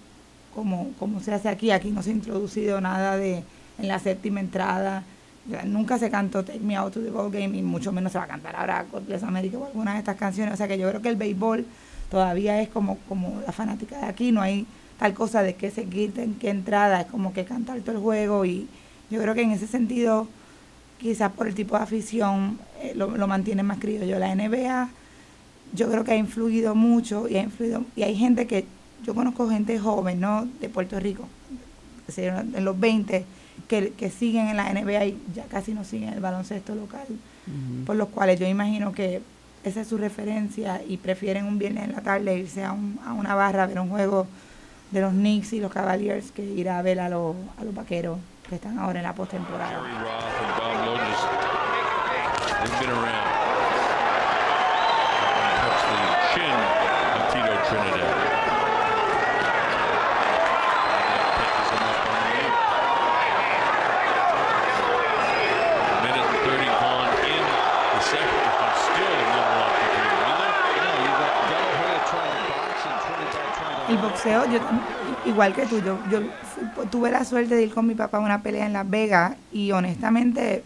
como, 0.54 0.92
como 1.00 1.20
se 1.20 1.34
hace 1.34 1.50
aquí. 1.50 1.72
Aquí 1.72 1.90
no 1.90 2.04
se 2.04 2.12
ha 2.12 2.14
introducido 2.14 2.82
nada 2.82 3.18
de 3.18 3.44
en 3.80 3.88
la 3.88 4.00
séptima 4.00 4.40
entrada. 4.40 5.04
Nunca 5.66 5.98
se 5.98 6.10
cantó 6.10 6.44
Take 6.44 6.60
Me 6.60 6.76
Out 6.76 6.94
to 6.94 7.02
the 7.02 7.10
Ball 7.10 7.32
Game 7.32 7.58
y 7.58 7.62
mucho 7.62 7.92
menos 7.92 8.12
se 8.12 8.18
va 8.18 8.26
a 8.26 8.28
cantar 8.28 8.56
ahora 8.56 8.86
God 8.92 9.04
Bless 9.04 9.24
America 9.24 9.58
o 9.58 9.66
alguna 9.66 9.94
de 9.94 10.00
estas 10.00 10.16
canciones. 10.16 10.54
O 10.54 10.58
sea 10.58 10.68
que 10.68 10.78
yo 10.78 10.88
creo 10.90 11.02
que 11.02 11.10
el 11.10 11.16
béisbol 11.16 11.66
todavía 12.10 12.62
es 12.62 12.70
como, 12.70 12.98
como 13.10 13.42
la 13.46 13.52
fanática 13.52 13.98
de 14.00 14.06
aquí. 14.06 14.32
No 14.32 14.42
hay 14.42 14.66
tal 15.00 15.14
cosa 15.14 15.42
de 15.42 15.56
que 15.56 15.72
se 15.72 15.86
quiten 15.86 16.36
qué 16.36 16.50
entrada, 16.50 17.02
es 17.02 17.08
como 17.08 17.34
que 17.34 17.46
cantar 17.46 17.80
todo 17.82 17.96
el 17.96 18.02
juego 18.02 18.46
y 18.46 18.68
yo 19.10 19.22
creo 19.22 19.34
que 19.34 19.42
en 19.42 19.52
ese 19.52 19.68
sentido 19.68 20.28
quizás 21.00 21.32
por 21.32 21.48
el 21.48 21.56
tipo 21.56 21.76
de 21.76 21.84
afición 21.84 22.60
eh, 22.82 22.94
lo, 22.96 23.18
lo 23.18 23.28
mantiene 23.28 23.64
más 23.64 23.80
criollo. 23.80 24.20
La 24.20 24.36
NBA 24.36 24.90
yo 25.74 25.90
creo 25.90 26.04
que 26.04 26.12
ha 26.12 26.18
influido 26.18 26.76
mucho 26.76 27.28
y 27.28 27.38
ha 27.38 27.42
influido 27.42 27.84
y 27.96 28.04
hay 28.04 28.16
gente 28.16 28.46
que 28.46 28.66
yo 29.04 29.16
conozco 29.16 29.50
gente 29.50 29.80
joven, 29.80 30.20
¿no? 30.20 30.48
De 30.60 30.70
Puerto 30.70 31.00
Rico, 31.00 31.28
en 32.16 32.66
los 32.66 32.80
20, 32.80 33.26
que, 33.68 33.94
que 33.94 34.10
siguen 34.10 34.48
en 34.48 34.58
la 34.58 34.72
NBA 34.72 35.06
y 35.06 35.22
ya 35.34 35.44
casi 35.46 35.74
no 35.74 35.84
siguen 35.84 36.14
el 36.14 36.20
baloncesto 36.20 36.76
local, 36.76 37.08
por 37.86 37.96
los 37.96 38.10
cuales 38.10 38.40
yo 38.40 38.48
imagino 38.48 38.92
que 38.92 39.22
esa 39.64 39.82
es 39.82 39.88
su 39.88 39.98
referencia 39.98 40.82
y 40.88 40.98
prefieren 40.98 41.46
un 41.46 41.60
viernes 41.60 41.86
en 41.86 41.92
la 41.94 42.02
tarde 42.02 42.38
irse 42.38 42.64
a, 42.64 42.72
un, 42.72 43.00
a 43.06 43.14
una 43.14 43.36
barra 43.36 43.64
a 43.64 43.68
ver 43.68 43.80
un 43.80 43.90
juego 43.90 44.28
de 44.92 45.02
los 45.02 45.14
Knicks 45.14 45.54
y 45.54 45.60
los 45.60 45.72
Cavaliers 45.72 46.32
que 46.32 46.44
ir 46.44 46.70
a 46.70 46.82
ver 46.82 47.00
a 47.00 47.10
los, 47.10 47.36
a 47.60 47.64
los 47.64 47.74
vaqueros 47.74 48.20
que 48.50 48.56
están 48.56 48.78
ahora 48.80 49.00
en 49.00 49.04
la 49.04 49.14
postemporada. 49.14 49.82
Boxeo, 74.12 74.46
yo 74.52 74.60
igual 75.26 75.54
que 75.54 75.66
tú, 75.66 75.82
yo, 75.82 76.22
tuve 76.90 77.12
la 77.12 77.24
suerte 77.24 77.56
de 77.56 77.64
ir 77.64 77.74
con 77.74 77.88
mi 77.88 77.96
papá 77.96 78.18
a 78.18 78.22
una 78.22 78.42
pelea 78.42 78.66
en 78.66 78.74
Las 78.74 78.90
Vegas 78.90 79.36
y 79.52 79.72
honestamente, 79.72 80.64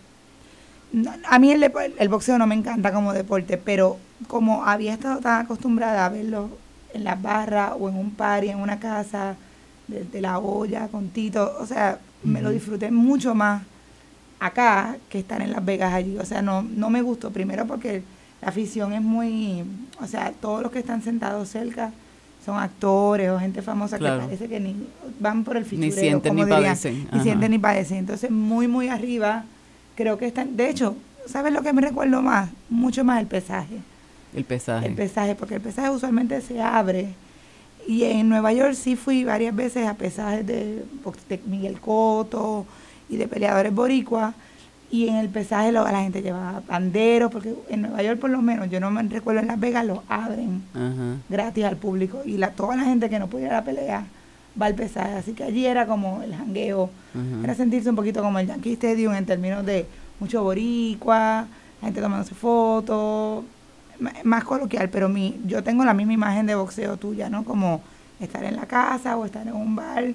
a 1.27 1.39
mí 1.39 1.51
el, 1.51 1.71
el 1.97 2.09
boxeo 2.09 2.37
no 2.37 2.47
me 2.47 2.55
encanta 2.55 2.91
como 2.91 3.13
deporte, 3.13 3.57
pero 3.57 3.97
como 4.27 4.65
había 4.65 4.93
estado 4.93 5.19
tan 5.19 5.45
acostumbrada 5.45 6.05
a 6.05 6.09
verlo 6.09 6.49
en 6.93 7.03
las 7.03 7.21
barras 7.21 7.73
o 7.79 7.89
en 7.89 7.97
un 7.97 8.11
party, 8.11 8.49
en 8.49 8.59
una 8.59 8.79
casa, 8.79 9.35
de, 9.87 10.21
la 10.21 10.39
olla, 10.39 10.87
con 10.87 11.09
Tito, 11.09 11.55
o 11.59 11.65
sea, 11.67 11.99
me 12.23 12.41
lo 12.41 12.49
disfruté 12.49 12.89
mucho 12.89 13.35
más 13.35 13.61
acá 14.39 14.97
que 15.09 15.19
estar 15.19 15.41
en 15.43 15.51
Las 15.51 15.63
Vegas 15.63 15.93
allí. 15.93 16.17
O 16.17 16.25
sea, 16.25 16.41
no, 16.41 16.63
no 16.63 16.89
me 16.89 17.03
gustó 17.03 17.29
primero 17.29 17.67
porque 17.67 18.01
la 18.41 18.47
afición 18.47 18.93
es 18.93 19.01
muy, 19.01 19.63
o 20.01 20.07
sea, 20.07 20.31
todos 20.31 20.63
los 20.63 20.71
que 20.71 20.79
están 20.79 21.03
sentados 21.03 21.49
cerca 21.49 21.91
son 22.45 22.57
actores 22.57 23.29
o 23.31 23.39
gente 23.39 23.61
famosa 23.61 23.97
que 23.97 24.05
parece 24.05 24.47
que 24.47 24.59
ni 24.59 24.75
van 25.19 25.43
por 25.43 25.57
el 25.57 25.65
fichureo, 25.65 25.89
ni 25.89 25.91
sienten 25.91 26.35
ni 26.35 26.45
padecen. 26.45 27.07
Ni 27.11 27.19
sienten 27.21 27.51
ni 27.51 27.57
padecen. 27.57 27.97
Entonces, 27.97 28.29
muy, 28.29 28.67
muy 28.67 28.87
arriba, 28.87 29.45
creo 29.95 30.17
que 30.17 30.27
están, 30.27 30.55
de 30.55 30.69
hecho, 30.69 30.95
¿sabes 31.25 31.51
lo 31.51 31.63
que 31.63 31.73
me 31.73 31.81
recuerdo 31.81 32.21
más? 32.21 32.49
Mucho 32.69 33.03
más 33.03 33.19
el 33.19 33.25
pesaje. 33.25 33.77
El 34.35 34.43
pesaje. 34.43 34.87
El 34.87 34.93
pesaje, 34.93 35.33
porque 35.33 35.55
el 35.55 35.61
pesaje 35.61 35.89
usualmente 35.89 36.39
se 36.41 36.61
abre. 36.61 37.13
Y 37.87 38.03
en 38.03 38.29
Nueva 38.29 38.53
York 38.53 38.73
sí 38.73 38.95
fui 38.95 39.23
varias 39.23 39.55
veces 39.55 39.87
a 39.87 39.95
pesajes 39.95 40.45
de, 40.45 40.83
de 41.29 41.41
Miguel 41.47 41.79
Coto 41.79 42.65
y 43.09 43.17
de 43.17 43.27
peleadores 43.27 43.73
boricuas 43.73 44.35
y 44.95 45.09
en 45.09 45.15
el 45.15 45.29
pesaje 45.29 45.71
lo, 45.71 45.83
la 45.83 46.01
gente 46.01 46.21
lleva 46.21 46.61
banderos, 46.67 47.31
porque 47.31 47.53
en 47.69 47.81
Nueva 47.81 48.01
York 48.01 48.19
por 48.19 48.29
lo 48.29 48.41
menos, 48.41 48.69
yo 48.69 48.79
no 48.79 48.91
me 48.91 49.03
recuerdo, 49.03 49.41
en 49.41 49.47
Las 49.47 49.59
Vegas 49.59 49.85
lo 49.85 50.03
abren 50.07 50.63
gratis 51.29 51.65
al 51.65 51.75
público 51.75 52.21
y 52.25 52.37
la, 52.37 52.51
toda 52.51 52.75
la 52.75 52.83
gente 52.83 53.09
que 53.09 53.19
no 53.19 53.27
pudiera 53.27 53.53
la 53.55 53.63
pelea 53.63 54.05
va 54.59 54.67
al 54.67 54.75
pesaje, 54.75 55.15
así 55.15 55.33
que 55.33 55.43
allí 55.43 55.65
era 55.65 55.85
como 55.85 56.23
el 56.23 56.33
jangueo, 56.33 56.89
era 57.43 57.53
sentirse 57.55 57.89
un 57.89 57.95
poquito 57.95 58.21
como 58.21 58.39
el 58.39 58.47
Yankee 58.47 58.73
Stadium 58.73 59.13
en 59.13 59.25
términos 59.25 59.65
de 59.65 59.85
mucho 60.19 60.43
boricua, 60.43 61.45
la 61.81 61.85
gente 61.85 62.01
tomándose 62.01 62.33
fotos, 62.35 63.43
más 64.23 64.43
coloquial, 64.43 64.89
pero 64.89 65.09
mi, 65.09 65.39
yo 65.45 65.63
tengo 65.63 65.83
la 65.83 65.93
misma 65.93 66.13
imagen 66.13 66.45
de 66.45 66.55
boxeo 66.55 66.97
tuya, 66.97 67.29
¿no? 67.29 67.43
Como 67.43 67.81
estar 68.19 68.43
en 68.45 68.55
la 68.55 68.65
casa 68.65 69.17
o 69.17 69.25
estar 69.25 69.45
en 69.45 69.53
un 69.53 69.75
bar 69.75 70.05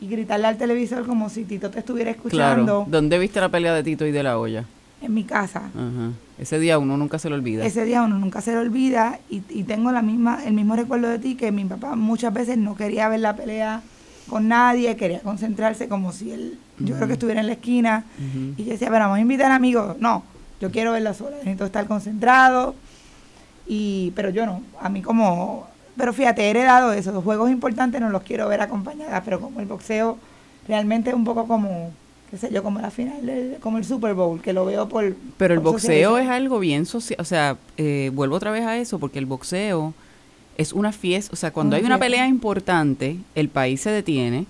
y 0.00 0.08
gritarle 0.08 0.46
al 0.46 0.56
televisor 0.56 1.06
como 1.06 1.28
si 1.28 1.44
Tito 1.44 1.70
te 1.70 1.78
estuviera 1.78 2.10
escuchando. 2.10 2.84
Claro. 2.84 2.86
¿Dónde 2.88 3.18
viste 3.18 3.40
la 3.40 3.48
pelea 3.48 3.74
de 3.74 3.82
Tito 3.82 4.06
y 4.06 4.12
de 4.12 4.22
la 4.22 4.38
olla? 4.38 4.64
En 5.00 5.14
mi 5.14 5.24
casa. 5.24 5.62
Ese 6.38 6.58
día 6.58 6.78
uno 6.78 6.96
nunca 6.96 7.18
se 7.18 7.28
lo 7.28 7.36
olvida. 7.36 7.64
Ese 7.64 7.84
día 7.84 8.02
uno 8.02 8.18
nunca 8.18 8.40
se 8.40 8.52
lo 8.52 8.60
olvida 8.60 9.18
y, 9.30 9.42
y 9.50 9.64
tengo 9.64 9.92
la 9.92 10.02
misma, 10.02 10.44
el 10.44 10.54
mismo 10.54 10.76
recuerdo 10.76 11.08
de 11.08 11.18
ti 11.18 11.34
que 11.34 11.52
mi 11.52 11.64
papá 11.64 11.94
muchas 11.94 12.32
veces 12.32 12.58
no 12.58 12.74
quería 12.74 13.08
ver 13.08 13.20
la 13.20 13.36
pelea 13.36 13.82
con 14.28 14.48
nadie, 14.48 14.96
quería 14.96 15.20
concentrarse 15.20 15.88
como 15.88 16.12
si 16.12 16.32
él, 16.32 16.58
yo 16.78 16.94
creo 16.96 17.06
que 17.06 17.12
estuviera 17.14 17.40
en 17.40 17.46
la 17.46 17.52
esquina 17.52 18.04
y 18.56 18.64
yo 18.64 18.70
decía, 18.72 18.88
pero 18.88 19.00
vamos 19.00 19.18
a 19.18 19.20
invitar 19.20 19.52
amigos. 19.52 19.96
No, 20.00 20.22
yo 20.60 20.70
quiero 20.70 20.92
verla 20.92 21.12
sola, 21.14 21.36
necesito 21.36 21.66
estar 21.66 21.86
concentrado 21.86 22.74
y 23.66 24.12
pero 24.16 24.30
yo 24.30 24.46
no, 24.46 24.62
a 24.80 24.88
mí 24.88 25.02
como 25.02 25.66
pero 25.96 26.12
fíjate, 26.12 26.42
he 26.42 26.50
heredado 26.50 26.92
eso. 26.92 27.12
Los 27.12 27.24
juegos 27.24 27.50
importantes 27.50 28.00
no 28.00 28.10
los 28.10 28.22
quiero 28.22 28.48
ver 28.48 28.60
acompañadas, 28.60 29.22
pero 29.24 29.40
como 29.40 29.60
el 29.60 29.66
boxeo 29.66 30.18
realmente 30.66 31.10
es 31.10 31.16
un 31.16 31.24
poco 31.24 31.46
como, 31.46 31.92
qué 32.30 32.38
sé 32.38 32.50
yo, 32.52 32.62
como 32.62 32.80
la 32.80 32.90
final, 32.90 33.58
como 33.60 33.78
el 33.78 33.84
Super 33.84 34.14
Bowl, 34.14 34.40
que 34.40 34.52
lo 34.52 34.64
veo 34.64 34.88
por... 34.88 35.14
Pero 35.36 35.54
el 35.54 35.60
boxeo 35.60 36.18
es 36.18 36.28
algo 36.28 36.58
bien 36.58 36.86
social, 36.86 37.20
o 37.20 37.24
sea, 37.24 37.56
eh, 37.76 38.10
vuelvo 38.14 38.36
otra 38.36 38.50
vez 38.50 38.64
a 38.64 38.76
eso, 38.76 38.98
porque 38.98 39.18
el 39.18 39.26
boxeo 39.26 39.94
es 40.56 40.72
una 40.72 40.92
fiesta, 40.92 41.32
o 41.32 41.36
sea, 41.36 41.52
cuando 41.52 41.76
hay 41.76 41.84
una 41.84 41.98
pelea 41.98 42.26
importante, 42.26 43.18
el 43.34 43.48
país 43.48 43.80
se 43.80 43.90
detiene, 43.90 44.46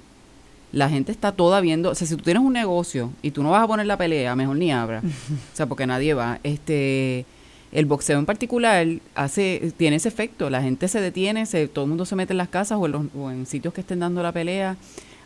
la 0.72 0.88
gente 0.88 1.12
está 1.12 1.32
toda 1.32 1.60
viendo, 1.60 1.90
o 1.90 1.94
sea, 1.94 2.06
si 2.06 2.16
tú 2.16 2.22
tienes 2.22 2.42
un 2.42 2.52
negocio 2.52 3.10
y 3.22 3.30
tú 3.30 3.42
no 3.42 3.50
vas 3.50 3.62
a 3.62 3.66
poner 3.66 3.86
la 3.86 3.96
pelea, 3.96 4.34
mejor 4.36 4.56
ni 4.56 4.72
abra, 4.72 5.00
o 5.52 5.56
sea, 5.56 5.66
porque 5.66 5.86
nadie 5.86 6.14
va, 6.14 6.40
este 6.42 7.26
el 7.74 7.86
boxeo 7.86 8.18
en 8.18 8.24
particular 8.24 8.86
hace 9.14 9.72
tiene 9.76 9.96
ese 9.96 10.08
efecto, 10.08 10.48
la 10.48 10.62
gente 10.62 10.88
se 10.88 11.00
detiene, 11.00 11.44
se, 11.44 11.68
todo 11.68 11.84
el 11.84 11.88
mundo 11.90 12.06
se 12.06 12.16
mete 12.16 12.32
en 12.32 12.38
las 12.38 12.48
casas 12.48 12.78
o 12.80 12.86
en, 12.86 13.10
en 13.30 13.46
sitios 13.46 13.74
que 13.74 13.82
estén 13.82 13.98
dando 13.98 14.22
la 14.22 14.32
pelea 14.32 14.76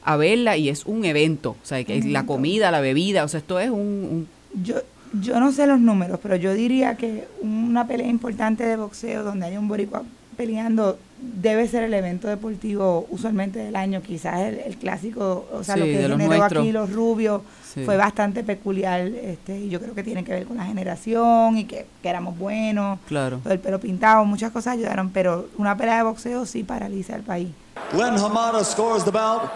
a 0.03 0.17
verla 0.17 0.57
y 0.57 0.71
es 0.71 0.87
un 0.87 1.05
evento, 1.05 1.51
o 1.63 1.67
sea, 1.67 1.85
que 1.85 2.03
la 2.03 2.25
comida, 2.25 2.71
la 2.71 2.81
bebida, 2.81 3.25
o 3.25 3.29
sea, 3.29 3.39
esto 3.39 3.61
es 3.61 3.71
un, 3.71 4.27
Yo, 4.65 4.77
yo 5.21 5.39
no 5.39 5.53
sé 5.53 5.67
los 5.67 5.81
números, 5.81 6.19
pero 6.23 6.37
yo 6.37 6.55
diría 6.55 6.97
que 6.97 7.25
una 7.43 7.87
pelea 7.87 8.09
importante 8.09 8.65
de 8.65 8.77
boxeo 8.77 9.23
donde 9.23 9.47
hay 9.47 9.57
un 9.59 9.69
boricua 9.69 10.03
peleando 10.39 10.99
debe 11.21 11.67
ser 11.67 11.83
el 11.83 11.93
evento 11.93 12.29
deportivo 12.29 13.07
usualmente 13.11 13.59
del 13.59 13.77
año, 13.77 14.01
quizás 14.01 14.41
el, 14.41 14.77
clásico, 14.77 15.47
o 15.53 15.65
sea, 15.65 15.77
lo 15.77 15.85
que 15.85 15.99
generó 15.99 16.45
aquí 16.45 16.73
los 16.73 16.93
rubios 16.93 17.43
fue 17.85 17.97
bastante 17.97 18.45
peculiar 18.45 19.01
este, 19.01 19.59
y 19.59 19.69
yo 19.69 19.81
creo 19.81 19.95
que 19.95 20.03
tiene 20.03 20.25
que 20.25 20.33
ver 20.33 20.47
con 20.47 20.57
la 20.57 20.65
generación 20.65 21.57
y 21.59 21.65
que, 21.65 21.87
éramos 22.03 22.39
buenos, 22.39 22.99
claro. 23.07 23.41
el 23.45 23.59
pelo 23.59 23.79
pintado, 23.79 24.25
muchas 24.25 24.51
cosas 24.51 24.75
ayudaron, 24.75 25.11
pero 25.11 25.49
una 25.59 25.77
pelea 25.77 25.99
de 25.99 26.03
boxeo 26.05 26.47
sí 26.47 26.65
paraliza 26.65 27.15
al 27.15 27.23
país. 27.23 27.49
Glenn 27.93 28.17
Hamada 28.17 28.65
scores 28.65 29.05
the 29.05 29.11
bout 29.11 29.51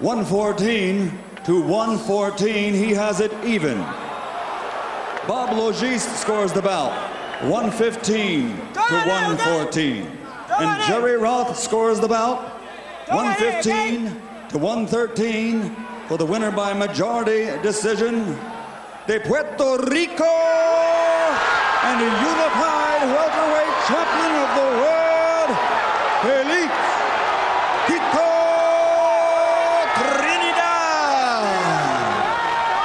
114 0.00 1.10
to 1.44 1.62
114, 1.62 2.74
he 2.74 2.92
has 2.92 3.20
it 3.20 3.32
even. 3.44 3.78
Bob 5.26 5.50
Logis 5.50 6.02
scores 6.16 6.52
the 6.52 6.62
bout 6.62 6.92
115 7.42 8.48
to 8.72 8.94
114. 9.06 10.06
And 10.58 10.82
Jerry 10.84 11.16
Roth 11.16 11.58
scores 11.58 12.00
the 12.00 12.08
bout 12.08 12.40
115 13.08 14.22
to 14.50 14.58
113 14.58 15.85
for 16.08 16.16
the 16.16 16.24
winner 16.26 16.52
by 16.52 16.72
majority 16.72 17.46
decision 17.62 18.38
de 19.06 19.18
Puerto 19.20 19.82
Rico 19.90 20.22
and 21.82 21.98
the 21.98 22.06
unified 22.06 23.02
welterweight 23.10 23.74
champion 23.90 24.32
of 24.38 24.50
the 24.54 24.68
world, 24.86 25.50
Felix 26.22 26.70
Tito 27.90 28.30
Trinidad. 29.98 31.42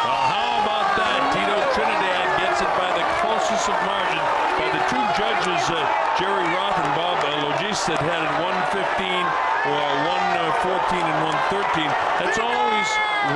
Well, 0.02 0.26
how 0.26 0.66
about 0.66 0.90
that? 0.98 1.22
Tito 1.38 1.58
Trinidad 1.78 2.26
gets 2.42 2.62
it 2.62 2.72
by 2.74 2.90
the 2.98 3.06
closest 3.22 3.70
of 3.70 3.78
margin 3.86 4.18
by 4.58 4.70
the 4.74 4.82
two 4.90 5.04
judges, 5.18 5.62
uh, 5.70 5.78
Jerry 6.18 6.46
Roth 6.58 6.78
and 6.78 6.94
Bob 6.98 7.22
uh, 7.22 7.30
Logis, 7.46 7.86
that 7.86 8.02
had 8.02 8.26
it 8.26 8.34
115 8.42 8.51
or 8.76 9.84
114 10.08 11.04
and 11.04 11.20
113. 11.28 11.92
That's 12.24 12.40
always 12.40 12.88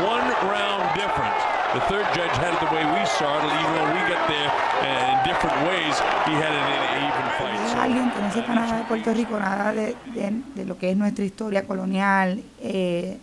one 0.07 0.23
round 0.47 0.83
difference. 0.95 1.41
The 1.75 1.81
third 1.91 2.07
judge 2.15 2.31
had 2.39 2.53
it 2.55 2.59
the 2.63 2.71
way 2.71 2.85
we 2.87 3.03
saw 3.05 3.35
it, 3.35 3.51
even 3.51 3.71
though 3.75 3.91
we 3.91 4.01
got 4.07 4.23
there 4.31 4.47
in 4.87 5.15
different 5.27 5.57
ways, 5.67 5.95
he 6.23 6.33
had 6.39 6.53
an 6.55 6.67
even 7.03 7.27
fight. 7.35 7.59
So, 7.69 7.81
Alguien 7.81 8.11
que 8.11 8.21
no 8.21 8.31
sepa 8.31 8.55
nada 8.55 8.77
de 8.77 8.83
Puerto 8.85 9.13
Rico, 9.13 9.37
nada 9.37 9.73
de, 9.73 9.95
de- 10.13 10.41
de 10.55 10.65
lo 10.65 10.77
que 10.77 10.91
es 10.91 10.97
nuestra 10.97 11.25
historia 11.25 11.65
colonial, 11.67 12.41
eh, 12.61 13.17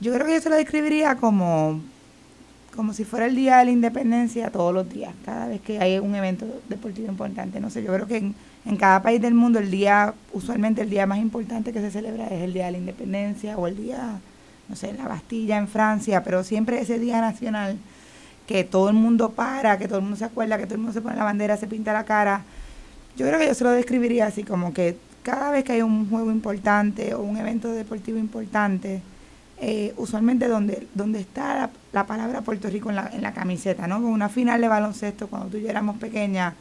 yo 0.00 0.12
creo 0.12 0.26
que 0.26 0.34
yo 0.34 0.40
se 0.40 0.50
lo 0.50 0.56
describiría 0.56 1.14
como, 1.14 1.80
como 2.74 2.92
si 2.92 3.04
fuera 3.04 3.26
el 3.26 3.36
Día 3.36 3.58
de 3.58 3.66
la 3.66 3.70
Independencia 3.70 4.50
todos 4.50 4.74
los 4.74 4.88
días, 4.88 5.14
cada 5.24 5.46
vez 5.46 5.60
que 5.60 5.78
hay 5.78 5.98
un 6.00 6.14
evento 6.16 6.44
deportivo 6.68 7.06
importante. 7.08 7.60
No 7.60 7.70
sé, 7.70 7.84
yo 7.84 7.92
creo 7.94 8.08
que 8.08 8.16
en, 8.16 8.34
en 8.68 8.76
cada 8.76 9.00
país 9.00 9.20
del 9.20 9.32
mundo 9.32 9.58
el 9.58 9.70
día, 9.70 10.12
usualmente 10.34 10.82
el 10.82 10.90
día 10.90 11.06
más 11.06 11.18
importante 11.18 11.72
que 11.72 11.80
se 11.80 11.90
celebra 11.90 12.26
es 12.26 12.42
el 12.42 12.52
Día 12.52 12.66
de 12.66 12.72
la 12.72 12.78
Independencia 12.78 13.56
o 13.56 13.66
el 13.66 13.78
día, 13.78 14.20
no 14.68 14.76
sé, 14.76 14.92
la 14.92 15.08
Bastilla 15.08 15.56
en 15.56 15.68
Francia, 15.68 16.22
pero 16.22 16.44
siempre 16.44 16.78
ese 16.78 16.98
día 16.98 17.22
nacional 17.22 17.78
que 18.46 18.64
todo 18.64 18.90
el 18.90 18.94
mundo 18.94 19.30
para, 19.30 19.78
que 19.78 19.88
todo 19.88 19.98
el 19.98 20.02
mundo 20.02 20.18
se 20.18 20.26
acuerda, 20.26 20.58
que 20.58 20.64
todo 20.64 20.74
el 20.74 20.80
mundo 20.82 20.92
se 20.92 21.00
pone 21.00 21.16
la 21.16 21.24
bandera, 21.24 21.56
se 21.56 21.66
pinta 21.66 21.94
la 21.94 22.04
cara. 22.04 22.42
Yo 23.16 23.26
creo 23.26 23.38
que 23.38 23.46
yo 23.46 23.54
se 23.54 23.64
lo 23.64 23.70
describiría 23.70 24.26
así, 24.26 24.44
como 24.44 24.74
que 24.74 24.98
cada 25.22 25.50
vez 25.50 25.64
que 25.64 25.72
hay 25.72 25.82
un 25.82 26.08
juego 26.10 26.30
importante 26.30 27.14
o 27.14 27.22
un 27.22 27.38
evento 27.38 27.72
deportivo 27.72 28.18
importante, 28.18 29.00
eh, 29.60 29.94
usualmente 29.96 30.46
donde, 30.46 30.86
donde 30.92 31.20
está 31.20 31.54
la, 31.54 31.70
la 31.92 32.06
palabra 32.06 32.42
Puerto 32.42 32.68
Rico 32.68 32.90
en 32.90 32.96
la, 32.96 33.10
en 33.14 33.22
la 33.22 33.32
camiseta, 33.32 33.86
¿no? 33.86 33.96
Con 33.96 34.12
una 34.12 34.28
final 34.28 34.60
de 34.60 34.68
baloncesto, 34.68 35.26
cuando 35.28 35.48
tú 35.48 35.56
y 35.56 35.62
yo 35.62 35.70
éramos 35.70 35.96
pequeñas, 35.96 36.52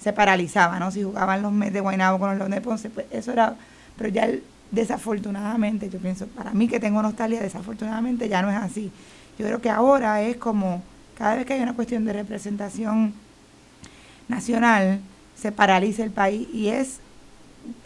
se 0.00 0.12
paralizaba, 0.12 0.78
¿no? 0.78 0.90
Si 0.90 1.02
jugaban 1.02 1.42
los 1.42 1.52
Mets 1.52 1.72
de 1.72 1.80
Guaynabo 1.80 2.18
con 2.18 2.30
los 2.30 2.38
Leones 2.38 2.56
de 2.56 2.60
Ponce, 2.62 2.90
pues 2.90 3.06
eso 3.10 3.32
era, 3.32 3.54
pero 3.96 4.08
ya 4.10 4.28
desafortunadamente, 4.70 5.88
yo 5.88 5.98
pienso, 5.98 6.26
para 6.26 6.52
mí 6.52 6.68
que 6.68 6.80
tengo 6.80 7.02
nostalgia, 7.02 7.40
desafortunadamente 7.40 8.28
ya 8.28 8.42
no 8.42 8.50
es 8.50 8.56
así. 8.56 8.90
Yo 9.38 9.46
creo 9.46 9.60
que 9.60 9.70
ahora 9.70 10.22
es 10.22 10.36
como, 10.36 10.82
cada 11.16 11.36
vez 11.36 11.46
que 11.46 11.54
hay 11.54 11.60
una 11.60 11.74
cuestión 11.74 12.04
de 12.04 12.12
representación 12.12 13.14
nacional, 14.28 15.00
se 15.36 15.52
paraliza 15.52 16.02
el 16.02 16.10
país 16.10 16.48
y 16.52 16.68
es, 16.68 16.98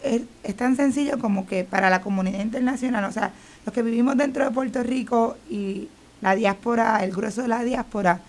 es, 0.03 0.21
es 0.43 0.55
tan 0.55 0.75
sencillo 0.75 1.19
como 1.19 1.45
que 1.45 1.63
para 1.63 1.89
la 1.89 2.01
comunidad 2.01 2.39
internacional, 2.39 3.03
o 3.05 3.11
sea, 3.11 3.31
los 3.65 3.73
que 3.73 3.83
vivimos 3.83 4.17
dentro 4.17 4.43
de 4.43 4.51
Puerto 4.51 4.81
Rico 4.83 5.37
y 5.49 5.87
la 6.21 6.35
diáspora, 6.35 7.03
el 7.03 7.11
grueso 7.11 7.41
de 7.41 7.47
la 7.47 7.63
diáspora, 7.63 8.21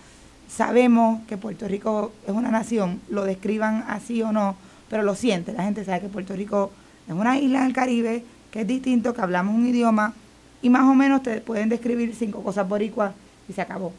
sabemos 0.55 1.21
que 1.27 1.37
Puerto 1.37 1.67
Rico 1.67 2.11
es 2.27 2.33
una 2.33 2.51
nación, 2.51 3.01
lo 3.09 3.23
describan 3.23 3.85
así 3.87 4.21
o 4.21 4.31
no, 4.31 4.55
pero 4.89 5.03
lo 5.03 5.15
siente, 5.15 5.53
la 5.53 5.63
gente 5.63 5.83
sabe 5.83 6.01
que 6.01 6.09
Puerto 6.09 6.35
Rico 6.35 6.71
es 7.07 7.13
una 7.13 7.39
isla 7.39 7.59
en 7.61 7.65
el 7.65 7.73
Caribe, 7.73 8.23
que 8.51 8.61
es 8.61 8.67
distinto, 8.67 9.13
que 9.13 9.21
hablamos 9.21 9.55
un 9.55 9.65
idioma 9.65 10.13
y 10.61 10.69
más 10.69 10.83
o 10.83 10.93
menos 10.93 11.23
te 11.23 11.41
pueden 11.41 11.69
describir 11.69 12.15
cinco 12.15 12.43
cosas 12.43 12.67
boricuas 12.67 13.13
y 13.49 13.53
se 13.53 13.61
acabó. 13.61 13.93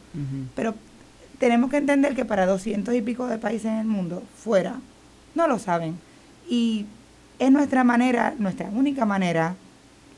Pero 0.55 0.75
tenemos 1.39 1.71
que 1.71 1.79
entender 1.79 2.15
que 2.15 2.25
para 2.25 2.47
doscientos 2.47 2.95
y 2.95 3.03
pico 3.03 3.27
de 3.27 3.39
países 3.39 3.67
en 3.67 3.79
el 3.79 3.87
mundo, 3.87 4.23
fuera, 4.37 4.77
no 5.35 5.49
lo 5.49 5.59
saben. 5.59 5.99
Y 6.49 6.87
es 7.39 7.51
nuestra 7.51 7.83
manera, 7.85 8.35
nuestra 8.39 8.69
única 8.69 9.05
manera, 9.05 9.57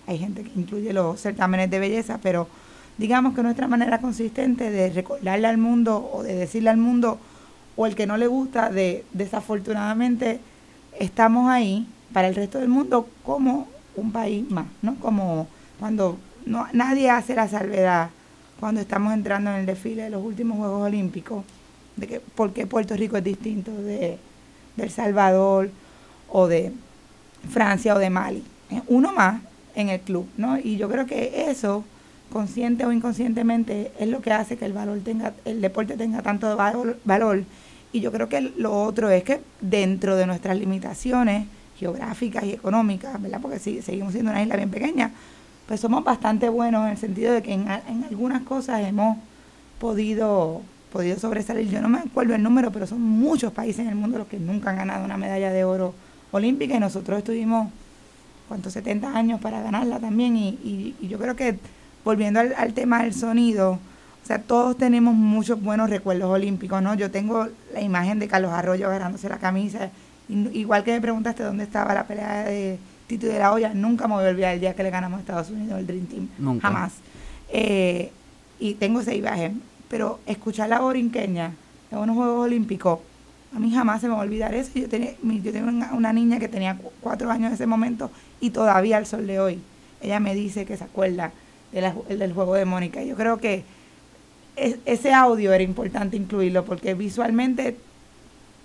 hay 0.06 0.18
gente 0.18 0.42
que 0.42 0.52
incluye 0.54 0.92
los 0.92 1.20
certámenes 1.20 1.70
de 1.70 1.78
belleza, 1.78 2.18
pero 2.22 2.46
digamos 2.98 3.34
que 3.34 3.42
nuestra 3.42 3.68
manera 3.68 4.00
consistente 4.00 4.70
de 4.70 4.90
recordarle 4.90 5.46
al 5.46 5.58
mundo 5.58 6.10
o 6.12 6.22
de 6.22 6.34
decirle 6.34 6.70
al 6.70 6.78
mundo, 6.78 7.18
o 7.76 7.86
el 7.86 7.94
que 7.94 8.06
no 8.06 8.16
le 8.16 8.26
gusta, 8.26 8.70
de 8.70 9.04
desafortunadamente 9.12 10.40
estamos 10.98 11.50
ahí 11.50 11.86
para 12.12 12.28
el 12.28 12.34
resto 12.34 12.58
del 12.58 12.68
mundo 12.68 13.08
como 13.22 13.68
un 13.96 14.12
país 14.12 14.50
más, 14.50 14.66
¿no? 14.82 14.96
Como 14.96 15.46
cuando 15.78 16.18
no, 16.46 16.66
nadie 16.72 17.10
hace 17.10 17.34
la 17.34 17.48
salvedad 17.48 18.10
cuando 18.58 18.80
estamos 18.80 19.12
entrando 19.12 19.50
en 19.50 19.56
el 19.56 19.66
desfile 19.66 20.04
de 20.04 20.10
los 20.10 20.24
últimos 20.24 20.58
Juegos 20.58 20.86
Olímpicos, 20.86 21.44
de 21.96 22.06
que 22.06 22.20
por 22.20 22.52
qué 22.52 22.66
Puerto 22.66 22.96
Rico 22.96 23.16
es 23.16 23.24
distinto 23.24 23.70
de, 23.72 24.18
El 24.78 24.90
Salvador 24.90 25.70
o 26.28 26.46
de 26.46 26.72
Francia 27.50 27.94
o 27.94 27.98
de 27.98 28.10
Mali. 28.10 28.44
Uno 28.88 29.12
más 29.12 29.42
en 29.74 29.90
el 29.90 30.00
club, 30.00 30.26
¿no? 30.36 30.58
Y 30.58 30.76
yo 30.76 30.88
creo 30.88 31.06
que 31.06 31.50
eso, 31.50 31.84
consciente 32.36 32.84
o 32.84 32.92
inconscientemente, 32.92 33.92
es 33.98 34.08
lo 34.08 34.20
que 34.20 34.30
hace 34.32 34.56
que 34.58 34.66
el 34.66 34.72
valor 34.74 34.98
tenga, 35.02 35.32
el 35.46 35.60
deporte 35.60 35.96
tenga 35.96 36.20
tanto 36.22 36.56
valor. 37.04 37.44
Y 37.92 38.00
yo 38.00 38.12
creo 38.12 38.28
que 38.28 38.40
lo 38.40 38.72
otro 38.82 39.08
es 39.10 39.22
que 39.24 39.40
dentro 39.60 40.16
de 40.16 40.26
nuestras 40.26 40.58
limitaciones 40.58 41.46
geográficas 41.78 42.44
y 42.44 42.52
económicas, 42.52 43.20
¿verdad? 43.22 43.40
Porque 43.40 43.58
sí, 43.58 43.80
seguimos 43.82 44.12
siendo 44.12 44.30
una 44.30 44.42
isla 44.42 44.56
bien 44.56 44.70
pequeña, 44.70 45.10
pues 45.66 45.80
somos 45.80 46.04
bastante 46.04 46.48
buenos 46.48 46.84
en 46.84 46.90
el 46.92 46.98
sentido 46.98 47.32
de 47.32 47.42
que 47.42 47.52
en, 47.54 47.62
en 47.88 48.04
algunas 48.04 48.42
cosas 48.42 48.82
hemos 48.86 49.16
podido, 49.78 50.60
podido 50.92 51.18
sobresalir. 51.18 51.68
Yo 51.70 51.80
no 51.80 51.88
me 51.88 51.98
acuerdo 51.98 52.34
el 52.34 52.42
número, 52.42 52.70
pero 52.70 52.86
son 52.86 53.00
muchos 53.00 53.52
países 53.52 53.80
en 53.80 53.88
el 53.88 53.94
mundo 53.94 54.18
los 54.18 54.26
que 54.28 54.38
nunca 54.38 54.70
han 54.70 54.76
ganado 54.76 55.04
una 55.04 55.16
medalla 55.16 55.50
de 55.52 55.64
oro 55.64 55.94
olímpica 56.32 56.74
y 56.76 56.80
nosotros 56.80 57.18
estuvimos, 57.18 57.68
¿cuántos? 58.48 58.72
70 58.74 59.16
años 59.16 59.40
para 59.40 59.60
ganarla 59.62 59.98
también. 59.98 60.36
Y, 60.36 60.48
y- 60.64 60.94
y 61.00 61.08
yo 61.08 61.18
creo 61.18 61.34
que, 61.34 61.58
volviendo 62.06 62.38
al, 62.38 62.54
al 62.56 62.72
tema 62.72 63.02
del 63.02 63.12
sonido, 63.12 63.72
o 63.72 64.26
sea, 64.26 64.38
todos 64.40 64.78
tenemos 64.78 65.12
muchos 65.14 65.60
buenos 65.60 65.90
recuerdos 65.90 66.30
olímpicos, 66.30 66.80
¿no? 66.80 66.94
Yo 66.94 67.10
tengo 67.10 67.48
la 67.74 67.80
imagen 67.80 68.20
de 68.20 68.28
Carlos 68.28 68.52
Arroyo 68.52 68.86
agarrándose 68.86 69.28
la 69.28 69.38
camisa. 69.38 69.90
y- 70.28 70.56
igual 70.58 70.84
que 70.84 70.92
me 70.92 71.00
preguntaste 71.00 71.42
dónde 71.42 71.64
estaba 71.64 71.94
la 71.94 72.06
pelea 72.06 72.44
de 72.44 72.78
Tito 73.08 73.26
y 73.26 73.30
de 73.30 73.38
la 73.40 73.52
Olla, 73.52 73.74
nunca 73.74 74.06
me 74.06 74.14
voy 74.14 74.24
a 74.24 74.28
olvidar 74.28 74.54
el 74.54 74.60
día 74.60 74.74
que 74.74 74.84
le 74.84 74.90
ganamos 74.90 75.18
a 75.18 75.20
Estados 75.20 75.50
Unidos 75.50 75.78
el 75.80 75.86
Dream 75.86 76.06
Team. 76.06 76.28
Nunca. 76.38 76.68
Jamás. 76.68 76.92
Eh, 77.52 78.10
y 78.60 78.74
tengo 78.74 79.00
esa 79.00 79.12
imagen. 79.12 79.60
Pero 79.88 80.18
escuchar 80.26 80.68
la 80.68 80.78
borinqueña 80.80 81.52
en 81.90 81.98
unos 81.98 82.16
Juegos 82.16 82.46
Olímpicos, 82.46 83.00
a 83.54 83.58
mí 83.58 83.72
jamás 83.72 84.00
se 84.00 84.06
me 84.08 84.14
va 84.14 84.20
a 84.20 84.24
olvidar 84.24 84.54
eso. 84.54 84.70
Yo 84.74 84.88
tenía, 84.88 85.12
yo 85.22 85.52
tengo 85.52 85.68
una, 85.96 86.12
niña 86.12 86.38
que 86.40 86.48
tenía 86.48 86.76
cu- 86.76 86.90
cuatro 87.00 87.30
años 87.30 87.48
en 87.48 87.54
ese 87.54 87.66
momento 87.66 88.10
y 88.40 88.50
todavía 88.50 88.96
al 88.96 89.06
sol 89.06 89.26
de 89.26 89.38
hoy, 89.40 89.60
ella 90.00 90.18
me 90.20 90.34
dice 90.34 90.64
que 90.66 90.76
se 90.76 90.84
acuerda 90.84 91.30
de 91.72 91.80
la- 91.80 91.94
del 92.08 92.32
juego 92.32 92.54
de 92.54 92.64
Mónica. 92.64 93.02
Yo 93.02 93.16
creo 93.16 93.38
que 93.38 93.64
es- 94.56 94.76
ese 94.86 95.12
audio 95.12 95.52
era 95.52 95.62
importante 95.62 96.16
incluirlo 96.16 96.64
porque 96.64 96.94
visualmente 96.94 97.76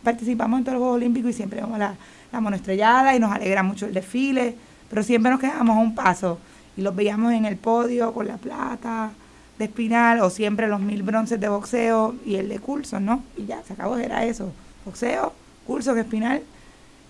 participamos 0.03 0.57
en 0.59 0.63
todos 0.63 0.75
los 0.75 0.81
Juegos 0.81 0.97
Olímpicos 0.97 1.31
y 1.31 1.33
siempre 1.33 1.61
vemos 1.61 1.77
la, 1.77 1.95
la 2.31 2.39
monoestrellada 2.41 3.15
y 3.15 3.19
nos 3.19 3.31
alegra 3.31 3.63
mucho 3.63 3.85
el 3.85 3.93
desfile, 3.93 4.55
pero 4.89 5.03
siempre 5.03 5.31
nos 5.31 5.39
quedábamos 5.39 5.77
a 5.77 5.79
un 5.79 5.95
paso 5.95 6.39
y 6.77 6.81
los 6.81 6.95
veíamos 6.95 7.33
en 7.33 7.45
el 7.45 7.57
podio 7.57 8.13
con 8.13 8.27
la 8.27 8.37
plata 8.37 9.11
de 9.59 9.65
espinal 9.65 10.21
o 10.21 10.29
siempre 10.29 10.67
los 10.67 10.79
mil 10.79 11.03
bronces 11.03 11.39
de 11.39 11.49
boxeo 11.49 12.15
y 12.25 12.35
el 12.35 12.49
de 12.49 12.59
curso, 12.59 12.99
¿no? 12.99 13.23
Y 13.37 13.45
ya, 13.45 13.61
se 13.63 13.73
acabó, 13.73 13.97
era 13.97 14.23
eso, 14.25 14.51
boxeo, 14.85 15.33
curso, 15.67 15.95
espinal 15.95 16.41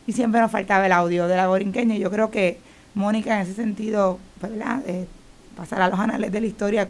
y 0.08 0.12
siempre 0.14 0.42
nos 0.42 0.52
faltaba 0.52 0.86
el 0.86 0.92
audio 0.92 1.28
de 1.28 1.36
la 1.38 1.48
borinqueña 1.48 1.96
yo 1.96 2.10
creo 2.12 2.32
que 2.32 2.58
Mónica 2.96 3.36
en 3.36 3.44
ese 3.44 3.54
sentido, 3.54 4.20
pues, 4.42 4.52
¿verdad? 4.52 4.82
Eh, 4.86 5.08
pasará 5.56 5.86
a 5.86 5.90
los 5.90 6.00
anales 6.00 6.32
de 6.32 6.42
la 6.42 6.48
historia. 6.48 6.88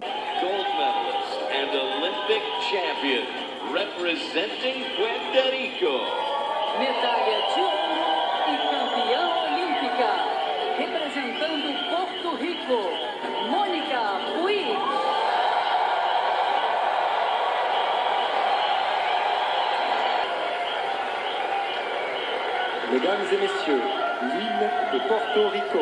Mesdames 22.92 23.26
et 23.32 23.38
messieurs, 23.38 23.82
l'hymne 24.22 24.70
de 24.92 25.00
Porto 25.08 25.50
Rico. 25.50 25.80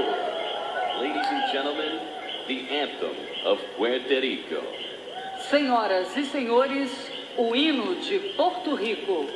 Ladies 1.01 1.25
and 1.31 1.51
gentlemen, 1.51 2.18
the 2.49 2.67
anthem 2.71 3.15
of 3.45 3.59
Puerto 3.77 4.19
Rico. 4.19 4.63
Senhoras 5.51 6.17
e 6.17 6.25
senhores, 6.25 6.89
o 7.37 7.55
hino 7.55 7.93
de 8.01 8.17
Porto 8.35 8.75
Rico. 8.75 9.27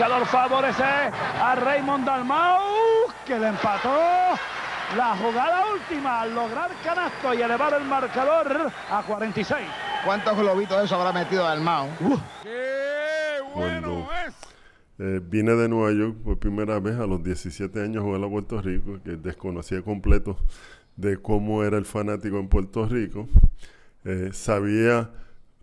Marcador 0.00 0.26
favorece 0.28 0.82
a 0.82 1.54
Raymond 1.56 2.06
Dalmau, 2.06 2.58
que 3.26 3.38
le 3.38 3.48
empató 3.48 3.94
la 4.96 5.14
jugada 5.14 5.66
última 5.74 6.22
al 6.22 6.34
lograr 6.34 6.70
canasto 6.82 7.34
y 7.34 7.42
elevar 7.42 7.74
el 7.74 7.84
marcador 7.84 8.72
a 8.90 9.02
46. 9.02 9.60
¿Cuántos 10.02 10.38
globitos 10.38 10.78
de 10.78 10.84
eso 10.86 10.94
habrá 10.94 11.12
metido 11.12 11.44
Dalmau? 11.44 11.86
¡Qué 12.42 13.40
bueno 13.54 14.08
es! 14.26 14.34
eh, 15.00 15.20
vine 15.22 15.52
de 15.52 15.68
Nueva 15.68 15.92
York 15.92 16.16
por 16.24 16.38
primera 16.38 16.80
vez 16.80 16.98
a 16.98 17.06
los 17.06 17.22
17 17.22 17.82
años 17.82 18.02
a 18.02 18.06
jugar 18.06 18.24
a 18.24 18.28
Puerto 18.30 18.62
Rico, 18.62 19.00
que 19.04 19.16
desconocía 19.18 19.82
completo 19.82 20.38
de 20.96 21.18
cómo 21.18 21.62
era 21.62 21.76
el 21.76 21.84
fanático 21.84 22.38
en 22.38 22.48
Puerto 22.48 22.86
Rico. 22.86 23.28
Eh, 24.06 24.30
sabía, 24.32 25.10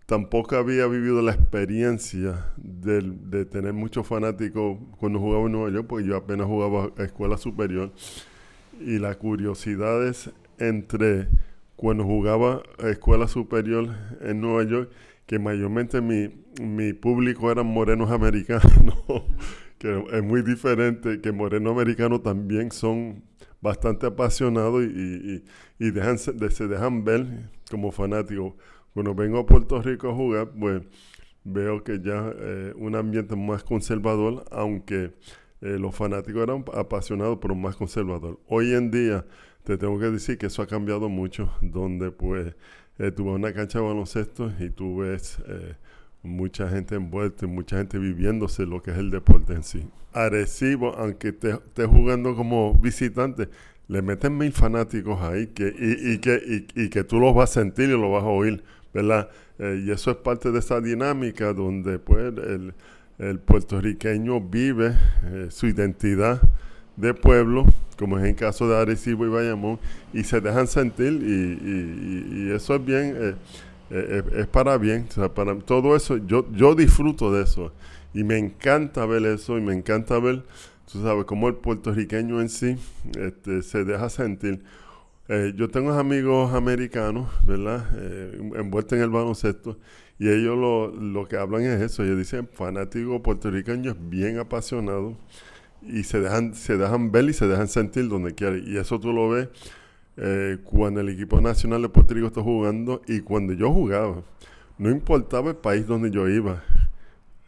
tampoco 0.08 0.56
había 0.56 0.86
vivido 0.86 1.20
la 1.20 1.32
experiencia 1.32 2.46
de, 2.56 3.02
de 3.02 3.44
tener 3.44 3.74
muchos 3.74 4.06
fanáticos 4.06 4.78
cuando 4.96 5.20
jugaba 5.20 5.44
en 5.44 5.52
Nueva 5.52 5.70
York, 5.70 5.86
porque 5.86 6.06
yo 6.06 6.16
apenas 6.16 6.46
jugaba 6.46 6.90
a 6.96 7.02
escuela 7.02 7.36
superior. 7.36 7.92
Y 8.80 8.98
la 9.00 9.16
curiosidad 9.16 10.06
es 10.06 10.30
entre 10.58 11.28
cuando 11.76 12.04
jugaba 12.04 12.62
a 12.82 12.88
escuela 12.88 13.28
superior 13.28 13.90
en 14.22 14.40
Nueva 14.40 14.62
York, 14.64 14.90
que 15.26 15.38
mayormente 15.38 16.00
mi, 16.00 16.42
mi 16.58 16.94
público 16.94 17.52
eran 17.52 17.66
morenos 17.66 18.10
americanos, 18.18 18.96
que 19.76 20.04
es 20.10 20.22
muy 20.24 20.40
diferente, 20.40 21.20
que 21.20 21.32
morenos 21.32 21.72
americanos 21.74 22.22
también 22.22 22.72
son 22.72 23.24
bastante 23.60 24.06
apasionados 24.06 24.84
y, 24.84 25.44
y, 25.78 25.90
dejan, 25.90 26.18
se 26.18 26.32
dejan 26.66 27.04
ver 27.04 27.50
como 27.70 27.92
fanáticos. 27.92 28.54
Cuando 28.98 29.14
vengo 29.14 29.38
a 29.38 29.46
Puerto 29.46 29.80
Rico 29.80 30.10
a 30.10 30.12
jugar, 30.12 30.50
pues 30.58 30.82
veo 31.44 31.84
que 31.84 32.00
ya 32.00 32.32
eh, 32.36 32.72
un 32.76 32.96
ambiente 32.96 33.36
más 33.36 33.62
conservador, 33.62 34.44
aunque 34.50 35.12
eh, 35.60 35.78
los 35.78 35.94
fanáticos 35.94 36.42
eran 36.42 36.64
apasionados, 36.74 37.38
pero 37.40 37.54
más 37.54 37.76
conservador. 37.76 38.40
Hoy 38.48 38.74
en 38.74 38.90
día 38.90 39.24
te 39.62 39.78
tengo 39.78 40.00
que 40.00 40.06
decir 40.06 40.36
que 40.36 40.46
eso 40.46 40.62
ha 40.62 40.66
cambiado 40.66 41.08
mucho, 41.08 41.48
donde 41.60 42.10
pues 42.10 42.56
eh, 42.98 43.12
a 43.16 43.22
una 43.22 43.52
cancha 43.52 43.78
de 43.78 43.84
baloncesto 43.84 44.50
y 44.58 44.70
tú 44.70 44.96
ves 44.96 45.38
eh, 45.46 45.76
mucha 46.24 46.68
gente 46.68 46.96
envuelta, 46.96 47.46
mucha 47.46 47.76
gente 47.76 48.00
viviéndose 48.00 48.66
lo 48.66 48.82
que 48.82 48.90
es 48.90 48.98
el 48.98 49.10
deporte 49.10 49.52
en 49.52 49.62
sí. 49.62 49.88
Arecibo, 50.12 50.96
aunque 50.96 51.28
esté 51.28 51.86
jugando 51.86 52.34
como 52.34 52.74
visitante, 52.74 53.48
le 53.88 54.02
meten 54.02 54.36
mil 54.36 54.52
fanáticos 54.52 55.20
ahí 55.22 55.48
que, 55.48 55.74
y, 55.78 56.18
que, 56.18 56.66
y, 56.74 56.88
que 56.90 57.04
tú 57.04 57.18
los 57.18 57.34
vas 57.34 57.50
a 57.50 57.62
sentir 57.62 57.88
y 57.88 57.92
los 57.92 58.12
vas 58.12 58.22
a 58.22 58.26
oír, 58.26 58.62
¿verdad? 58.92 59.28
Eh, 59.58 59.84
y 59.86 59.90
eso 59.90 60.10
es 60.10 60.16
parte 60.18 60.50
de 60.50 60.58
esa 60.58 60.80
dinámica 60.80 61.52
donde 61.52 61.98
pues 61.98 62.32
el, 62.36 62.74
el 63.18 63.38
puertorriqueño 63.38 64.40
vive 64.40 64.96
su 65.50 65.66
identidad 65.66 66.40
de 66.98 67.14
pueblo, 67.14 67.64
como 67.96 68.18
es 68.18 68.24
en 68.24 68.34
caso 68.34 68.68
de 68.68 68.76
Arecibo 68.76 69.24
y 69.24 69.28
Bayamón, 69.28 69.78
y 70.12 70.24
se 70.24 70.40
dejan 70.40 70.66
sentir 70.66 71.12
y, 71.12 72.50
eso 72.52 72.74
es 72.74 72.84
bien, 72.84 73.16
eh, 73.16 73.34
eh, 73.90 74.22
es 74.36 74.46
para 74.48 74.76
bien, 74.76 75.06
o 75.08 75.12
sea, 75.12 75.28
para 75.32 75.56
todo 75.60 75.94
eso, 75.94 76.16
yo, 76.18 76.46
yo 76.52 76.74
disfruto 76.74 77.32
de 77.32 77.44
eso 77.44 77.72
y 78.12 78.24
me 78.24 78.36
encanta 78.36 79.06
ver 79.06 79.24
eso 79.26 79.56
y 79.58 79.60
me 79.60 79.74
encanta 79.74 80.18
ver, 80.18 80.42
tú 80.90 81.00
sabes, 81.02 81.24
cómo 81.24 81.48
el 81.48 81.54
puertorriqueño 81.54 82.40
en 82.40 82.48
sí 82.48 82.76
este, 83.16 83.62
se 83.62 83.84
deja 83.84 84.08
sentir. 84.10 84.62
Eh, 85.28 85.52
yo 85.54 85.68
tengo 85.68 85.92
amigos 85.92 86.54
americanos, 86.54 87.28
¿verdad? 87.46 87.86
envueltos 88.56 88.96
en 88.96 89.04
el 89.04 89.10
baloncesto 89.10 89.78
y 90.18 90.28
ellos 90.28 90.56
lo, 90.56 90.88
lo 90.88 91.28
que 91.28 91.36
hablan 91.36 91.62
es 91.62 91.82
eso, 91.82 92.02
ellos 92.02 92.16
dicen 92.16 92.48
fanático 92.50 93.22
puertorriqueño 93.22 93.90
es 93.90 93.96
bien 94.08 94.38
apasionado 94.38 95.16
y 95.82 96.04
se 96.04 96.20
dejan, 96.20 96.54
se 96.54 96.76
dejan 96.76 97.12
ver 97.12 97.28
y 97.28 97.32
se 97.32 97.46
dejan 97.46 97.68
sentir 97.68 98.08
donde 98.08 98.34
quieren. 98.34 98.64
Y 98.66 98.76
eso 98.76 98.98
tú 98.98 99.12
lo 99.12 99.30
ves 99.30 99.48
eh, 100.16 100.58
cuando 100.64 101.00
el 101.00 101.08
equipo 101.10 101.40
nacional 101.40 101.82
de 101.82 101.88
Puerto 101.88 102.14
Rico 102.14 102.26
está 102.26 102.42
jugando 102.42 103.02
y 103.06 103.20
cuando 103.20 103.52
yo 103.52 103.72
jugaba. 103.72 104.22
No 104.78 104.90
importaba 104.90 105.50
el 105.50 105.56
país 105.56 105.86
donde 105.86 106.10
yo 106.10 106.28
iba. 106.28 106.62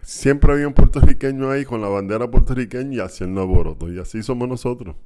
Siempre 0.02 0.52
había 0.52 0.66
un 0.66 0.74
puertorriqueño 0.74 1.50
ahí 1.50 1.64
con 1.64 1.80
la 1.80 1.88
bandera 1.88 2.30
puertorriqueña 2.30 2.96
y 2.96 3.00
haciendo 3.00 3.42
alboroto. 3.42 3.92
Y 3.92 3.98
así 3.98 4.22
somos 4.22 4.48
nosotros. 4.48 4.96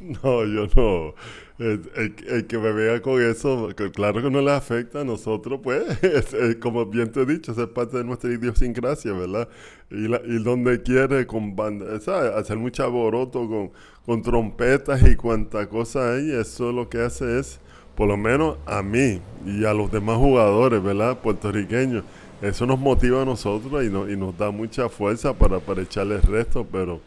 No, 0.00 0.44
yo 0.44 0.66
no. 0.76 1.14
El, 1.58 2.46
que 2.46 2.58
me 2.58 2.72
vea 2.72 3.02
con 3.02 3.20
eso, 3.20 3.68
claro 3.92 4.22
que 4.22 4.30
no 4.30 4.40
le 4.40 4.52
afecta 4.52 5.00
a 5.00 5.04
nosotros, 5.04 5.60
pues, 5.62 5.82
como 6.60 6.86
bien 6.86 7.10
te 7.10 7.22
he 7.22 7.26
dicho, 7.26 7.50
es 7.50 7.68
parte 7.68 7.98
de 7.98 8.04
nuestra 8.04 8.32
idiosincrasia, 8.32 9.12
¿verdad? 9.12 9.48
Y, 9.90 10.04
y 10.06 10.42
donde 10.42 10.82
quiere 10.82 11.26
con 11.26 11.56
hacer 11.58 12.56
mucho 12.58 12.84
alboroto 12.84 13.48
con, 13.48 13.72
con 14.06 14.22
trompetas 14.22 15.02
y 15.02 15.16
cuanta 15.16 15.68
cosa 15.68 16.14
hay, 16.14 16.30
eso 16.30 16.70
lo 16.70 16.88
que 16.88 17.00
hace 17.00 17.40
es, 17.40 17.58
por 17.96 18.06
lo 18.06 18.16
menos 18.16 18.56
a 18.64 18.82
mí 18.82 19.20
y 19.44 19.64
a 19.64 19.74
los 19.74 19.90
demás 19.90 20.16
jugadores, 20.16 20.80
¿verdad? 20.80 21.18
Puertorriqueños, 21.18 22.04
eso 22.40 22.66
nos 22.66 22.78
motiva 22.78 23.22
a 23.22 23.24
nosotros 23.24 23.84
y, 23.84 23.90
no, 23.90 24.08
y 24.08 24.16
nos 24.16 24.38
da 24.38 24.52
mucha 24.52 24.88
fuerza 24.88 25.34
para, 25.34 25.58
para 25.58 25.82
echarle 25.82 26.16
el 26.16 26.22
resto, 26.22 26.64
pero... 26.70 27.00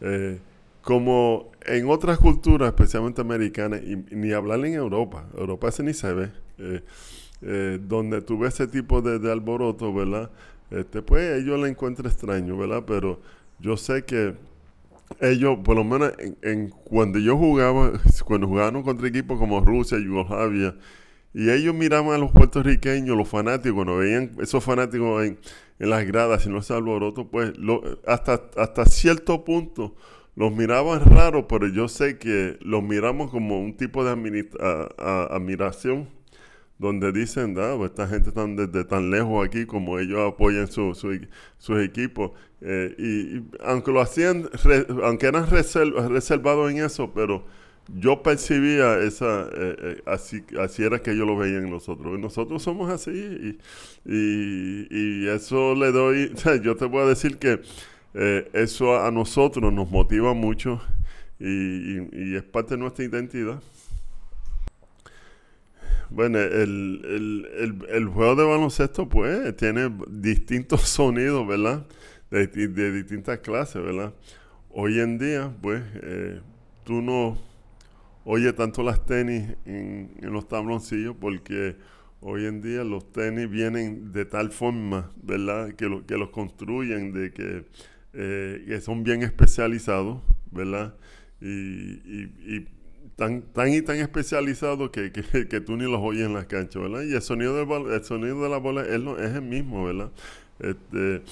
Eh, 0.00 0.38
como 0.82 1.52
en 1.64 1.88
otras 1.88 2.18
culturas, 2.18 2.68
especialmente 2.68 3.20
americanas, 3.20 3.80
y, 3.82 3.96
ni 4.14 4.32
hablar 4.32 4.64
en 4.64 4.74
Europa, 4.74 5.26
Europa 5.36 5.68
ese 5.68 5.82
ni 5.82 5.94
se 5.94 6.12
ve, 6.12 6.30
eh, 6.58 6.82
eh, 7.42 7.78
donde 7.80 8.20
tú 8.20 8.38
ves 8.38 8.54
ese 8.54 8.66
tipo 8.66 9.00
de, 9.00 9.30
alboroto, 9.30 9.94
¿verdad? 9.94 10.30
Este, 10.70 11.00
pues 11.00 11.40
ellos 11.40 11.58
le 11.60 11.68
encuentran 11.68 12.10
extraño, 12.10 12.56
¿verdad? 12.56 12.82
Pero 12.86 13.20
yo 13.60 13.76
sé 13.76 14.04
que 14.04 14.34
ellos, 15.20 15.58
por 15.62 15.76
lo 15.76 15.84
menos 15.84 16.12
en, 16.42 16.70
cuando 16.70 17.18
yo 17.18 17.36
jugaba, 17.36 17.92
cuando 18.24 18.48
jugaban 18.48 18.82
contra 18.82 19.06
equipos 19.06 19.38
como 19.38 19.60
Rusia, 19.60 19.98
Yugoslavia, 19.98 20.74
y 21.34 21.48
ellos 21.48 21.74
miraban 21.74 22.12
a 22.12 22.18
los 22.18 22.32
puertorriqueños, 22.32 23.16
los 23.16 23.28
fanáticos, 23.28 23.74
cuando 23.76 23.96
veían 23.96 24.32
esos 24.40 24.62
fanáticos 24.62 25.24
en, 25.24 25.38
las 25.78 26.06
gradas 26.06 26.46
y 26.46 26.48
no 26.48 26.58
ese 26.58 26.74
alboroto, 26.74 27.28
pues 27.28 27.52
hasta, 28.06 28.40
hasta 28.56 28.84
cierto 28.84 29.44
punto 29.44 29.96
los 30.34 30.52
miraban 30.52 31.04
raro, 31.04 31.46
pero 31.46 31.68
yo 31.68 31.88
sé 31.88 32.18
que 32.18 32.58
los 32.60 32.82
miramos 32.82 33.30
como 33.30 33.60
un 33.60 33.76
tipo 33.76 34.04
de 34.04 34.10
admiración, 34.10 36.08
donde 36.78 37.12
dicen, 37.12 37.54
ah, 37.58 37.74
pues 37.76 37.90
esta 37.90 38.08
gente 38.08 38.30
está 38.30 38.46
desde 38.46 38.84
tan 38.84 39.10
lejos 39.10 39.46
aquí 39.46 39.66
como 39.66 39.98
ellos 39.98 40.20
apoyan 40.20 40.66
su, 40.66 40.94
sus 41.58 41.80
equipos. 41.80 42.32
Eh, 42.60 42.94
y, 42.98 43.42
aunque 43.64 43.92
lo 43.92 44.00
hacían, 44.00 44.48
aunque 45.04 45.26
eran 45.26 45.48
reservados 45.48 46.70
en 46.72 46.78
eso, 46.78 47.12
pero 47.14 47.44
yo 47.88 48.22
percibía 48.22 48.98
esa, 48.98 49.42
eh, 49.42 49.76
eh, 49.78 50.02
así, 50.06 50.42
así 50.60 50.82
era 50.82 51.00
que 51.00 51.12
ellos 51.12 51.26
lo 51.26 51.36
veían 51.36 51.70
nosotros. 51.70 52.18
Nosotros 52.18 52.62
somos 52.62 52.90
así 52.90 53.10
y, 53.10 53.58
y, 54.12 54.88
y 54.90 55.28
eso 55.28 55.74
le 55.74 55.92
doy, 55.92 56.32
yo 56.62 56.74
te 56.76 56.86
voy 56.86 57.02
a 57.02 57.06
decir 57.06 57.38
que 57.38 57.60
eh, 58.14 58.50
eso 58.52 59.00
a, 59.00 59.10
nosotros 59.10 59.72
nos 59.72 59.90
motiva 59.90 60.34
mucho 60.34 60.80
y, 61.38 62.34
es 62.36 62.42
parte 62.42 62.74
de 62.74 62.78
nuestra 62.78 63.04
identidad. 63.04 63.62
Bueno, 66.10 66.38
el, 66.38 68.10
juego 68.12 68.36
de 68.36 68.44
baloncesto 68.44 69.08
pues 69.08 69.56
tiene 69.56 69.90
distintos 70.08 70.82
sonidos, 70.88 71.46
¿verdad? 71.46 71.86
De, 72.30 72.46
distintas 72.92 73.38
clases, 73.38 73.82
¿verdad? 73.82 74.12
Hoy 74.70 75.00
en 75.00 75.18
día, 75.18 75.52
pues, 75.60 75.82
eh, 76.02 76.40
tú 76.84 77.02
no 77.02 77.38
oyes 78.24 78.54
tanto 78.54 78.82
las 78.82 79.04
tenis 79.04 79.56
en, 79.64 80.10
los 80.20 80.48
tabloncillos 80.48 81.16
porque 81.18 81.76
hoy 82.20 82.46
en 82.46 82.62
día 82.62 82.84
los 82.84 83.10
tenis 83.12 83.50
vienen 83.50 84.12
de 84.12 84.24
tal 84.24 84.50
forma, 84.50 85.10
¿verdad? 85.22 85.72
Que, 85.74 86.02
que 86.06 86.16
los 86.16 86.30
construyen, 86.30 87.12
de 87.12 87.32
que 87.32 87.64
eh, 88.14 88.64
que 88.66 88.80
son 88.80 89.04
bien 89.04 89.22
especializados, 89.22 90.20
¿verdad? 90.50 90.94
Y, 91.40 92.66
tan, 93.16 93.42
tan 93.42 93.72
y 93.72 93.82
tan 93.82 93.96
especializados 93.96 94.90
que, 94.90 95.12
que, 95.12 95.60
tú 95.66 95.76
ni 95.76 95.84
los 95.84 96.00
oyes 96.00 96.26
en 96.26 96.34
las 96.34 96.46
canchas, 96.46 96.82
¿verdad? 96.82 97.02
Y 97.02 97.14
el 97.14 97.22
sonido, 97.22 97.54
del, 97.56 97.92
el 97.92 98.04
sonido 98.04 98.42
de 98.42 98.48
la 98.48 98.58
bola 98.58 98.82
es, 98.82 99.00
es 99.20 99.34
el 99.34 99.42
mismo, 99.42 99.84
¿verdad? 99.84 100.10
Este, 100.58 101.22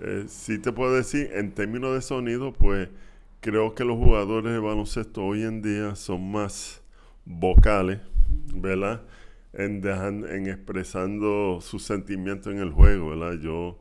eh, 0.00 0.24
sí 0.26 0.58
te 0.58 0.72
puedo 0.72 0.94
decir, 0.94 1.30
en 1.34 1.52
términos 1.52 1.94
de 1.94 2.02
sonido, 2.02 2.52
pues 2.52 2.88
creo 3.40 3.74
que 3.74 3.84
los 3.84 3.96
jugadores 3.96 4.52
de 4.52 4.58
baloncesto 4.58 5.22
hoy 5.24 5.42
en 5.42 5.62
día 5.62 5.94
son 5.96 6.30
más 6.32 6.82
vocales, 7.24 8.00
¿verdad? 8.54 9.02
En, 9.52 9.86
en 9.86 10.48
expresando 10.48 11.60
sus 11.60 11.84
sentimientos 11.84 12.52
en 12.52 12.58
el 12.58 12.72
juego, 12.72 13.10
¿verdad? 13.10 13.38
Yo 13.40 13.78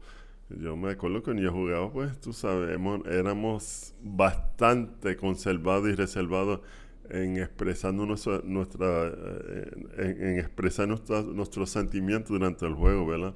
yo 0.60 0.76
me 0.76 0.92
acuerdo 0.92 1.18
que 1.18 1.26
cuando 1.26 1.44
yo 1.44 1.52
jugaba, 1.52 1.92
pues 1.92 2.20
tú 2.20 2.34
sabes, 2.34 2.78
éramos 3.10 3.94
bastante 4.02 5.16
conservados 5.16 5.89
y 5.89 5.94
reservados 5.96 6.62
en 7.10 7.38
expresando 7.38 8.06
nuestra, 8.06 8.42
nuestra 8.44 9.08
eh, 9.08 9.72
en, 9.98 10.39
expresar 10.39 10.88
nuestros 10.88 11.70
sentimientos 11.70 12.30
durante 12.30 12.66
el 12.66 12.74
juego, 12.74 13.06
¿verdad? 13.06 13.34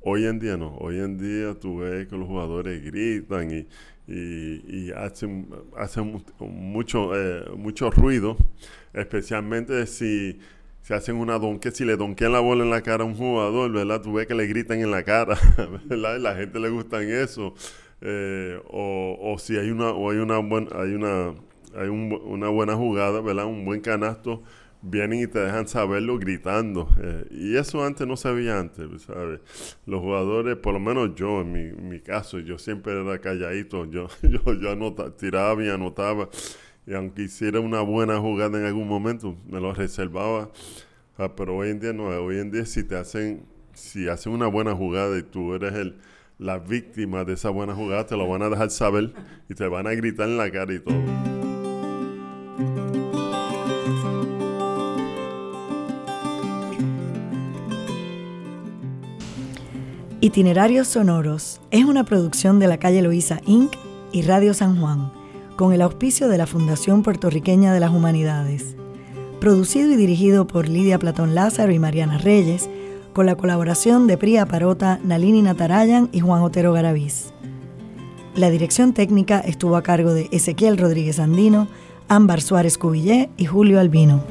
Hoy 0.00 0.26
en 0.26 0.38
día 0.38 0.56
no, 0.56 0.76
hoy 0.78 0.98
en 0.98 1.18
día 1.18 1.54
tú 1.54 1.78
ves 1.78 2.08
que 2.08 2.16
los 2.16 2.26
jugadores 2.26 2.82
gritan 2.82 3.50
y, 3.52 3.68
y, 4.08 4.90
hacen, 4.92 5.48
hacen 5.76 6.24
mucho, 6.40 7.14
eh, 7.14 7.44
mucho 7.56 7.90
ruido, 7.90 8.36
especialmente 8.92 9.86
si 9.86 10.40
se 10.82 10.94
hacen 10.94 11.16
una 11.16 11.38
donque, 11.38 11.70
si 11.70 11.84
le 11.84 11.96
donquean 11.96 12.32
la 12.32 12.40
bola 12.40 12.64
en 12.64 12.70
la 12.70 12.82
cara 12.82 13.04
a 13.04 13.06
un 13.06 13.14
jugador, 13.14 13.72
¿verdad? 13.72 14.02
Tú 14.02 14.14
ves 14.14 14.26
que 14.26 14.34
le 14.34 14.46
gritan 14.46 14.80
en 14.80 14.90
la 14.90 15.04
cara, 15.04 15.38
¿verdad? 15.86 16.18
La 16.20 16.34
gente 16.36 16.58
le 16.60 16.70
gusta 16.70 17.02
eso. 17.02 17.54
eh, 18.00 18.60
o, 18.68 19.16
o, 19.20 19.38
si 19.38 19.56
hay 19.56 19.70
una 19.70 19.90
o 19.90 20.10
hay 20.10 20.18
una 20.18 20.38
buena 20.38 20.68
hay 20.80 20.92
una 20.94 21.34
hay 21.76 21.88
un, 21.88 22.12
una 22.24 22.48
buena 22.48 22.76
jugada, 22.76 23.20
¿verdad? 23.20 23.46
Un 23.46 23.64
buen 23.64 23.80
canasto, 23.80 24.42
vienen 24.82 25.20
y 25.22 25.26
te 25.26 25.38
dejan 25.38 25.66
saberlo 25.68 26.18
gritando. 26.18 26.88
Eh, 27.02 27.26
y 27.30 27.56
eso 27.56 27.84
antes 27.84 28.06
no 28.06 28.16
se 28.16 28.30
veía 28.32 28.58
antes, 28.58 28.86
¿sabes? 29.02 29.40
Los 29.86 30.00
jugadores, 30.00 30.56
por 30.56 30.74
lo 30.74 30.80
menos 30.80 31.14
yo, 31.14 31.40
en 31.40 31.52
mi, 31.52 31.60
en 31.60 31.88
mi 31.88 32.00
caso, 32.00 32.38
yo 32.40 32.58
siempre 32.58 32.92
era 33.00 33.18
calladito. 33.20 33.86
Yo, 33.86 34.08
yo, 34.22 34.54
yo 34.54 34.70
anotaba, 34.72 35.16
tiraba 35.16 35.64
y 35.64 35.68
anotaba. 35.70 36.28
Y 36.86 36.94
aunque 36.94 37.22
hiciera 37.22 37.60
una 37.60 37.80
buena 37.80 38.18
jugada 38.18 38.58
en 38.58 38.66
algún 38.66 38.88
momento, 38.88 39.36
me 39.48 39.60
lo 39.60 39.72
reservaba. 39.72 40.50
Ah, 41.16 41.34
pero 41.36 41.56
hoy 41.56 41.70
en 41.70 41.80
día 41.80 41.92
no, 41.92 42.04
hoy 42.04 42.38
en 42.38 42.50
día 42.50 42.66
si 42.66 42.82
te 42.82 42.96
hacen, 42.96 43.44
si 43.72 44.08
hacen 44.08 44.32
una 44.32 44.46
buena 44.46 44.74
jugada 44.74 45.16
y 45.18 45.22
tú 45.22 45.54
eres 45.54 45.74
el, 45.74 45.98
la 46.38 46.58
víctima 46.58 47.24
de 47.24 47.34
esa 47.34 47.50
buena 47.50 47.74
jugada, 47.74 48.06
te 48.06 48.16
lo 48.16 48.28
van 48.28 48.42
a 48.42 48.48
dejar 48.48 48.70
saber 48.70 49.12
y 49.48 49.54
te 49.54 49.66
van 49.68 49.86
a 49.86 49.92
gritar 49.92 50.28
en 50.28 50.36
la 50.36 50.50
cara 50.50 50.74
y 50.74 50.80
todo. 50.80 51.32
Itinerarios 60.20 60.86
Sonoros 60.86 61.60
es 61.72 61.84
una 61.84 62.04
producción 62.04 62.60
de 62.60 62.68
la 62.68 62.78
calle 62.78 63.02
Loíza 63.02 63.40
Inc. 63.44 63.72
y 64.12 64.22
Radio 64.22 64.54
San 64.54 64.80
Juan, 64.80 65.12
con 65.56 65.72
el 65.72 65.82
auspicio 65.82 66.28
de 66.28 66.38
la 66.38 66.46
Fundación 66.46 67.02
Puertorriqueña 67.02 67.72
de 67.72 67.80
las 67.80 67.90
Humanidades. 67.90 68.76
Producido 69.40 69.90
y 69.92 69.96
dirigido 69.96 70.46
por 70.46 70.68
Lidia 70.68 70.98
Platón 70.98 71.34
Lázaro 71.34 71.72
y 71.72 71.78
Mariana 71.78 72.18
Reyes, 72.18 72.68
con 73.12 73.26
la 73.26 73.34
colaboración 73.34 74.06
de 74.06 74.16
Priya 74.16 74.46
Parota, 74.46 74.98
Nalini 75.04 75.42
Natarayan 75.42 76.08
y 76.12 76.20
Juan 76.20 76.42
Otero 76.42 76.72
Garaviz. 76.72 77.32
La 78.34 78.50
dirección 78.50 78.94
técnica 78.94 79.40
estuvo 79.40 79.76
a 79.76 79.82
cargo 79.82 80.14
de 80.14 80.28
Ezequiel 80.32 80.78
Rodríguez 80.78 81.18
Andino, 81.18 81.68
Ámbar 82.08 82.40
Suárez 82.40 82.78
Cubillé 82.78 83.28
y 83.36 83.44
Julio 83.44 83.78
Albino. 83.78 84.22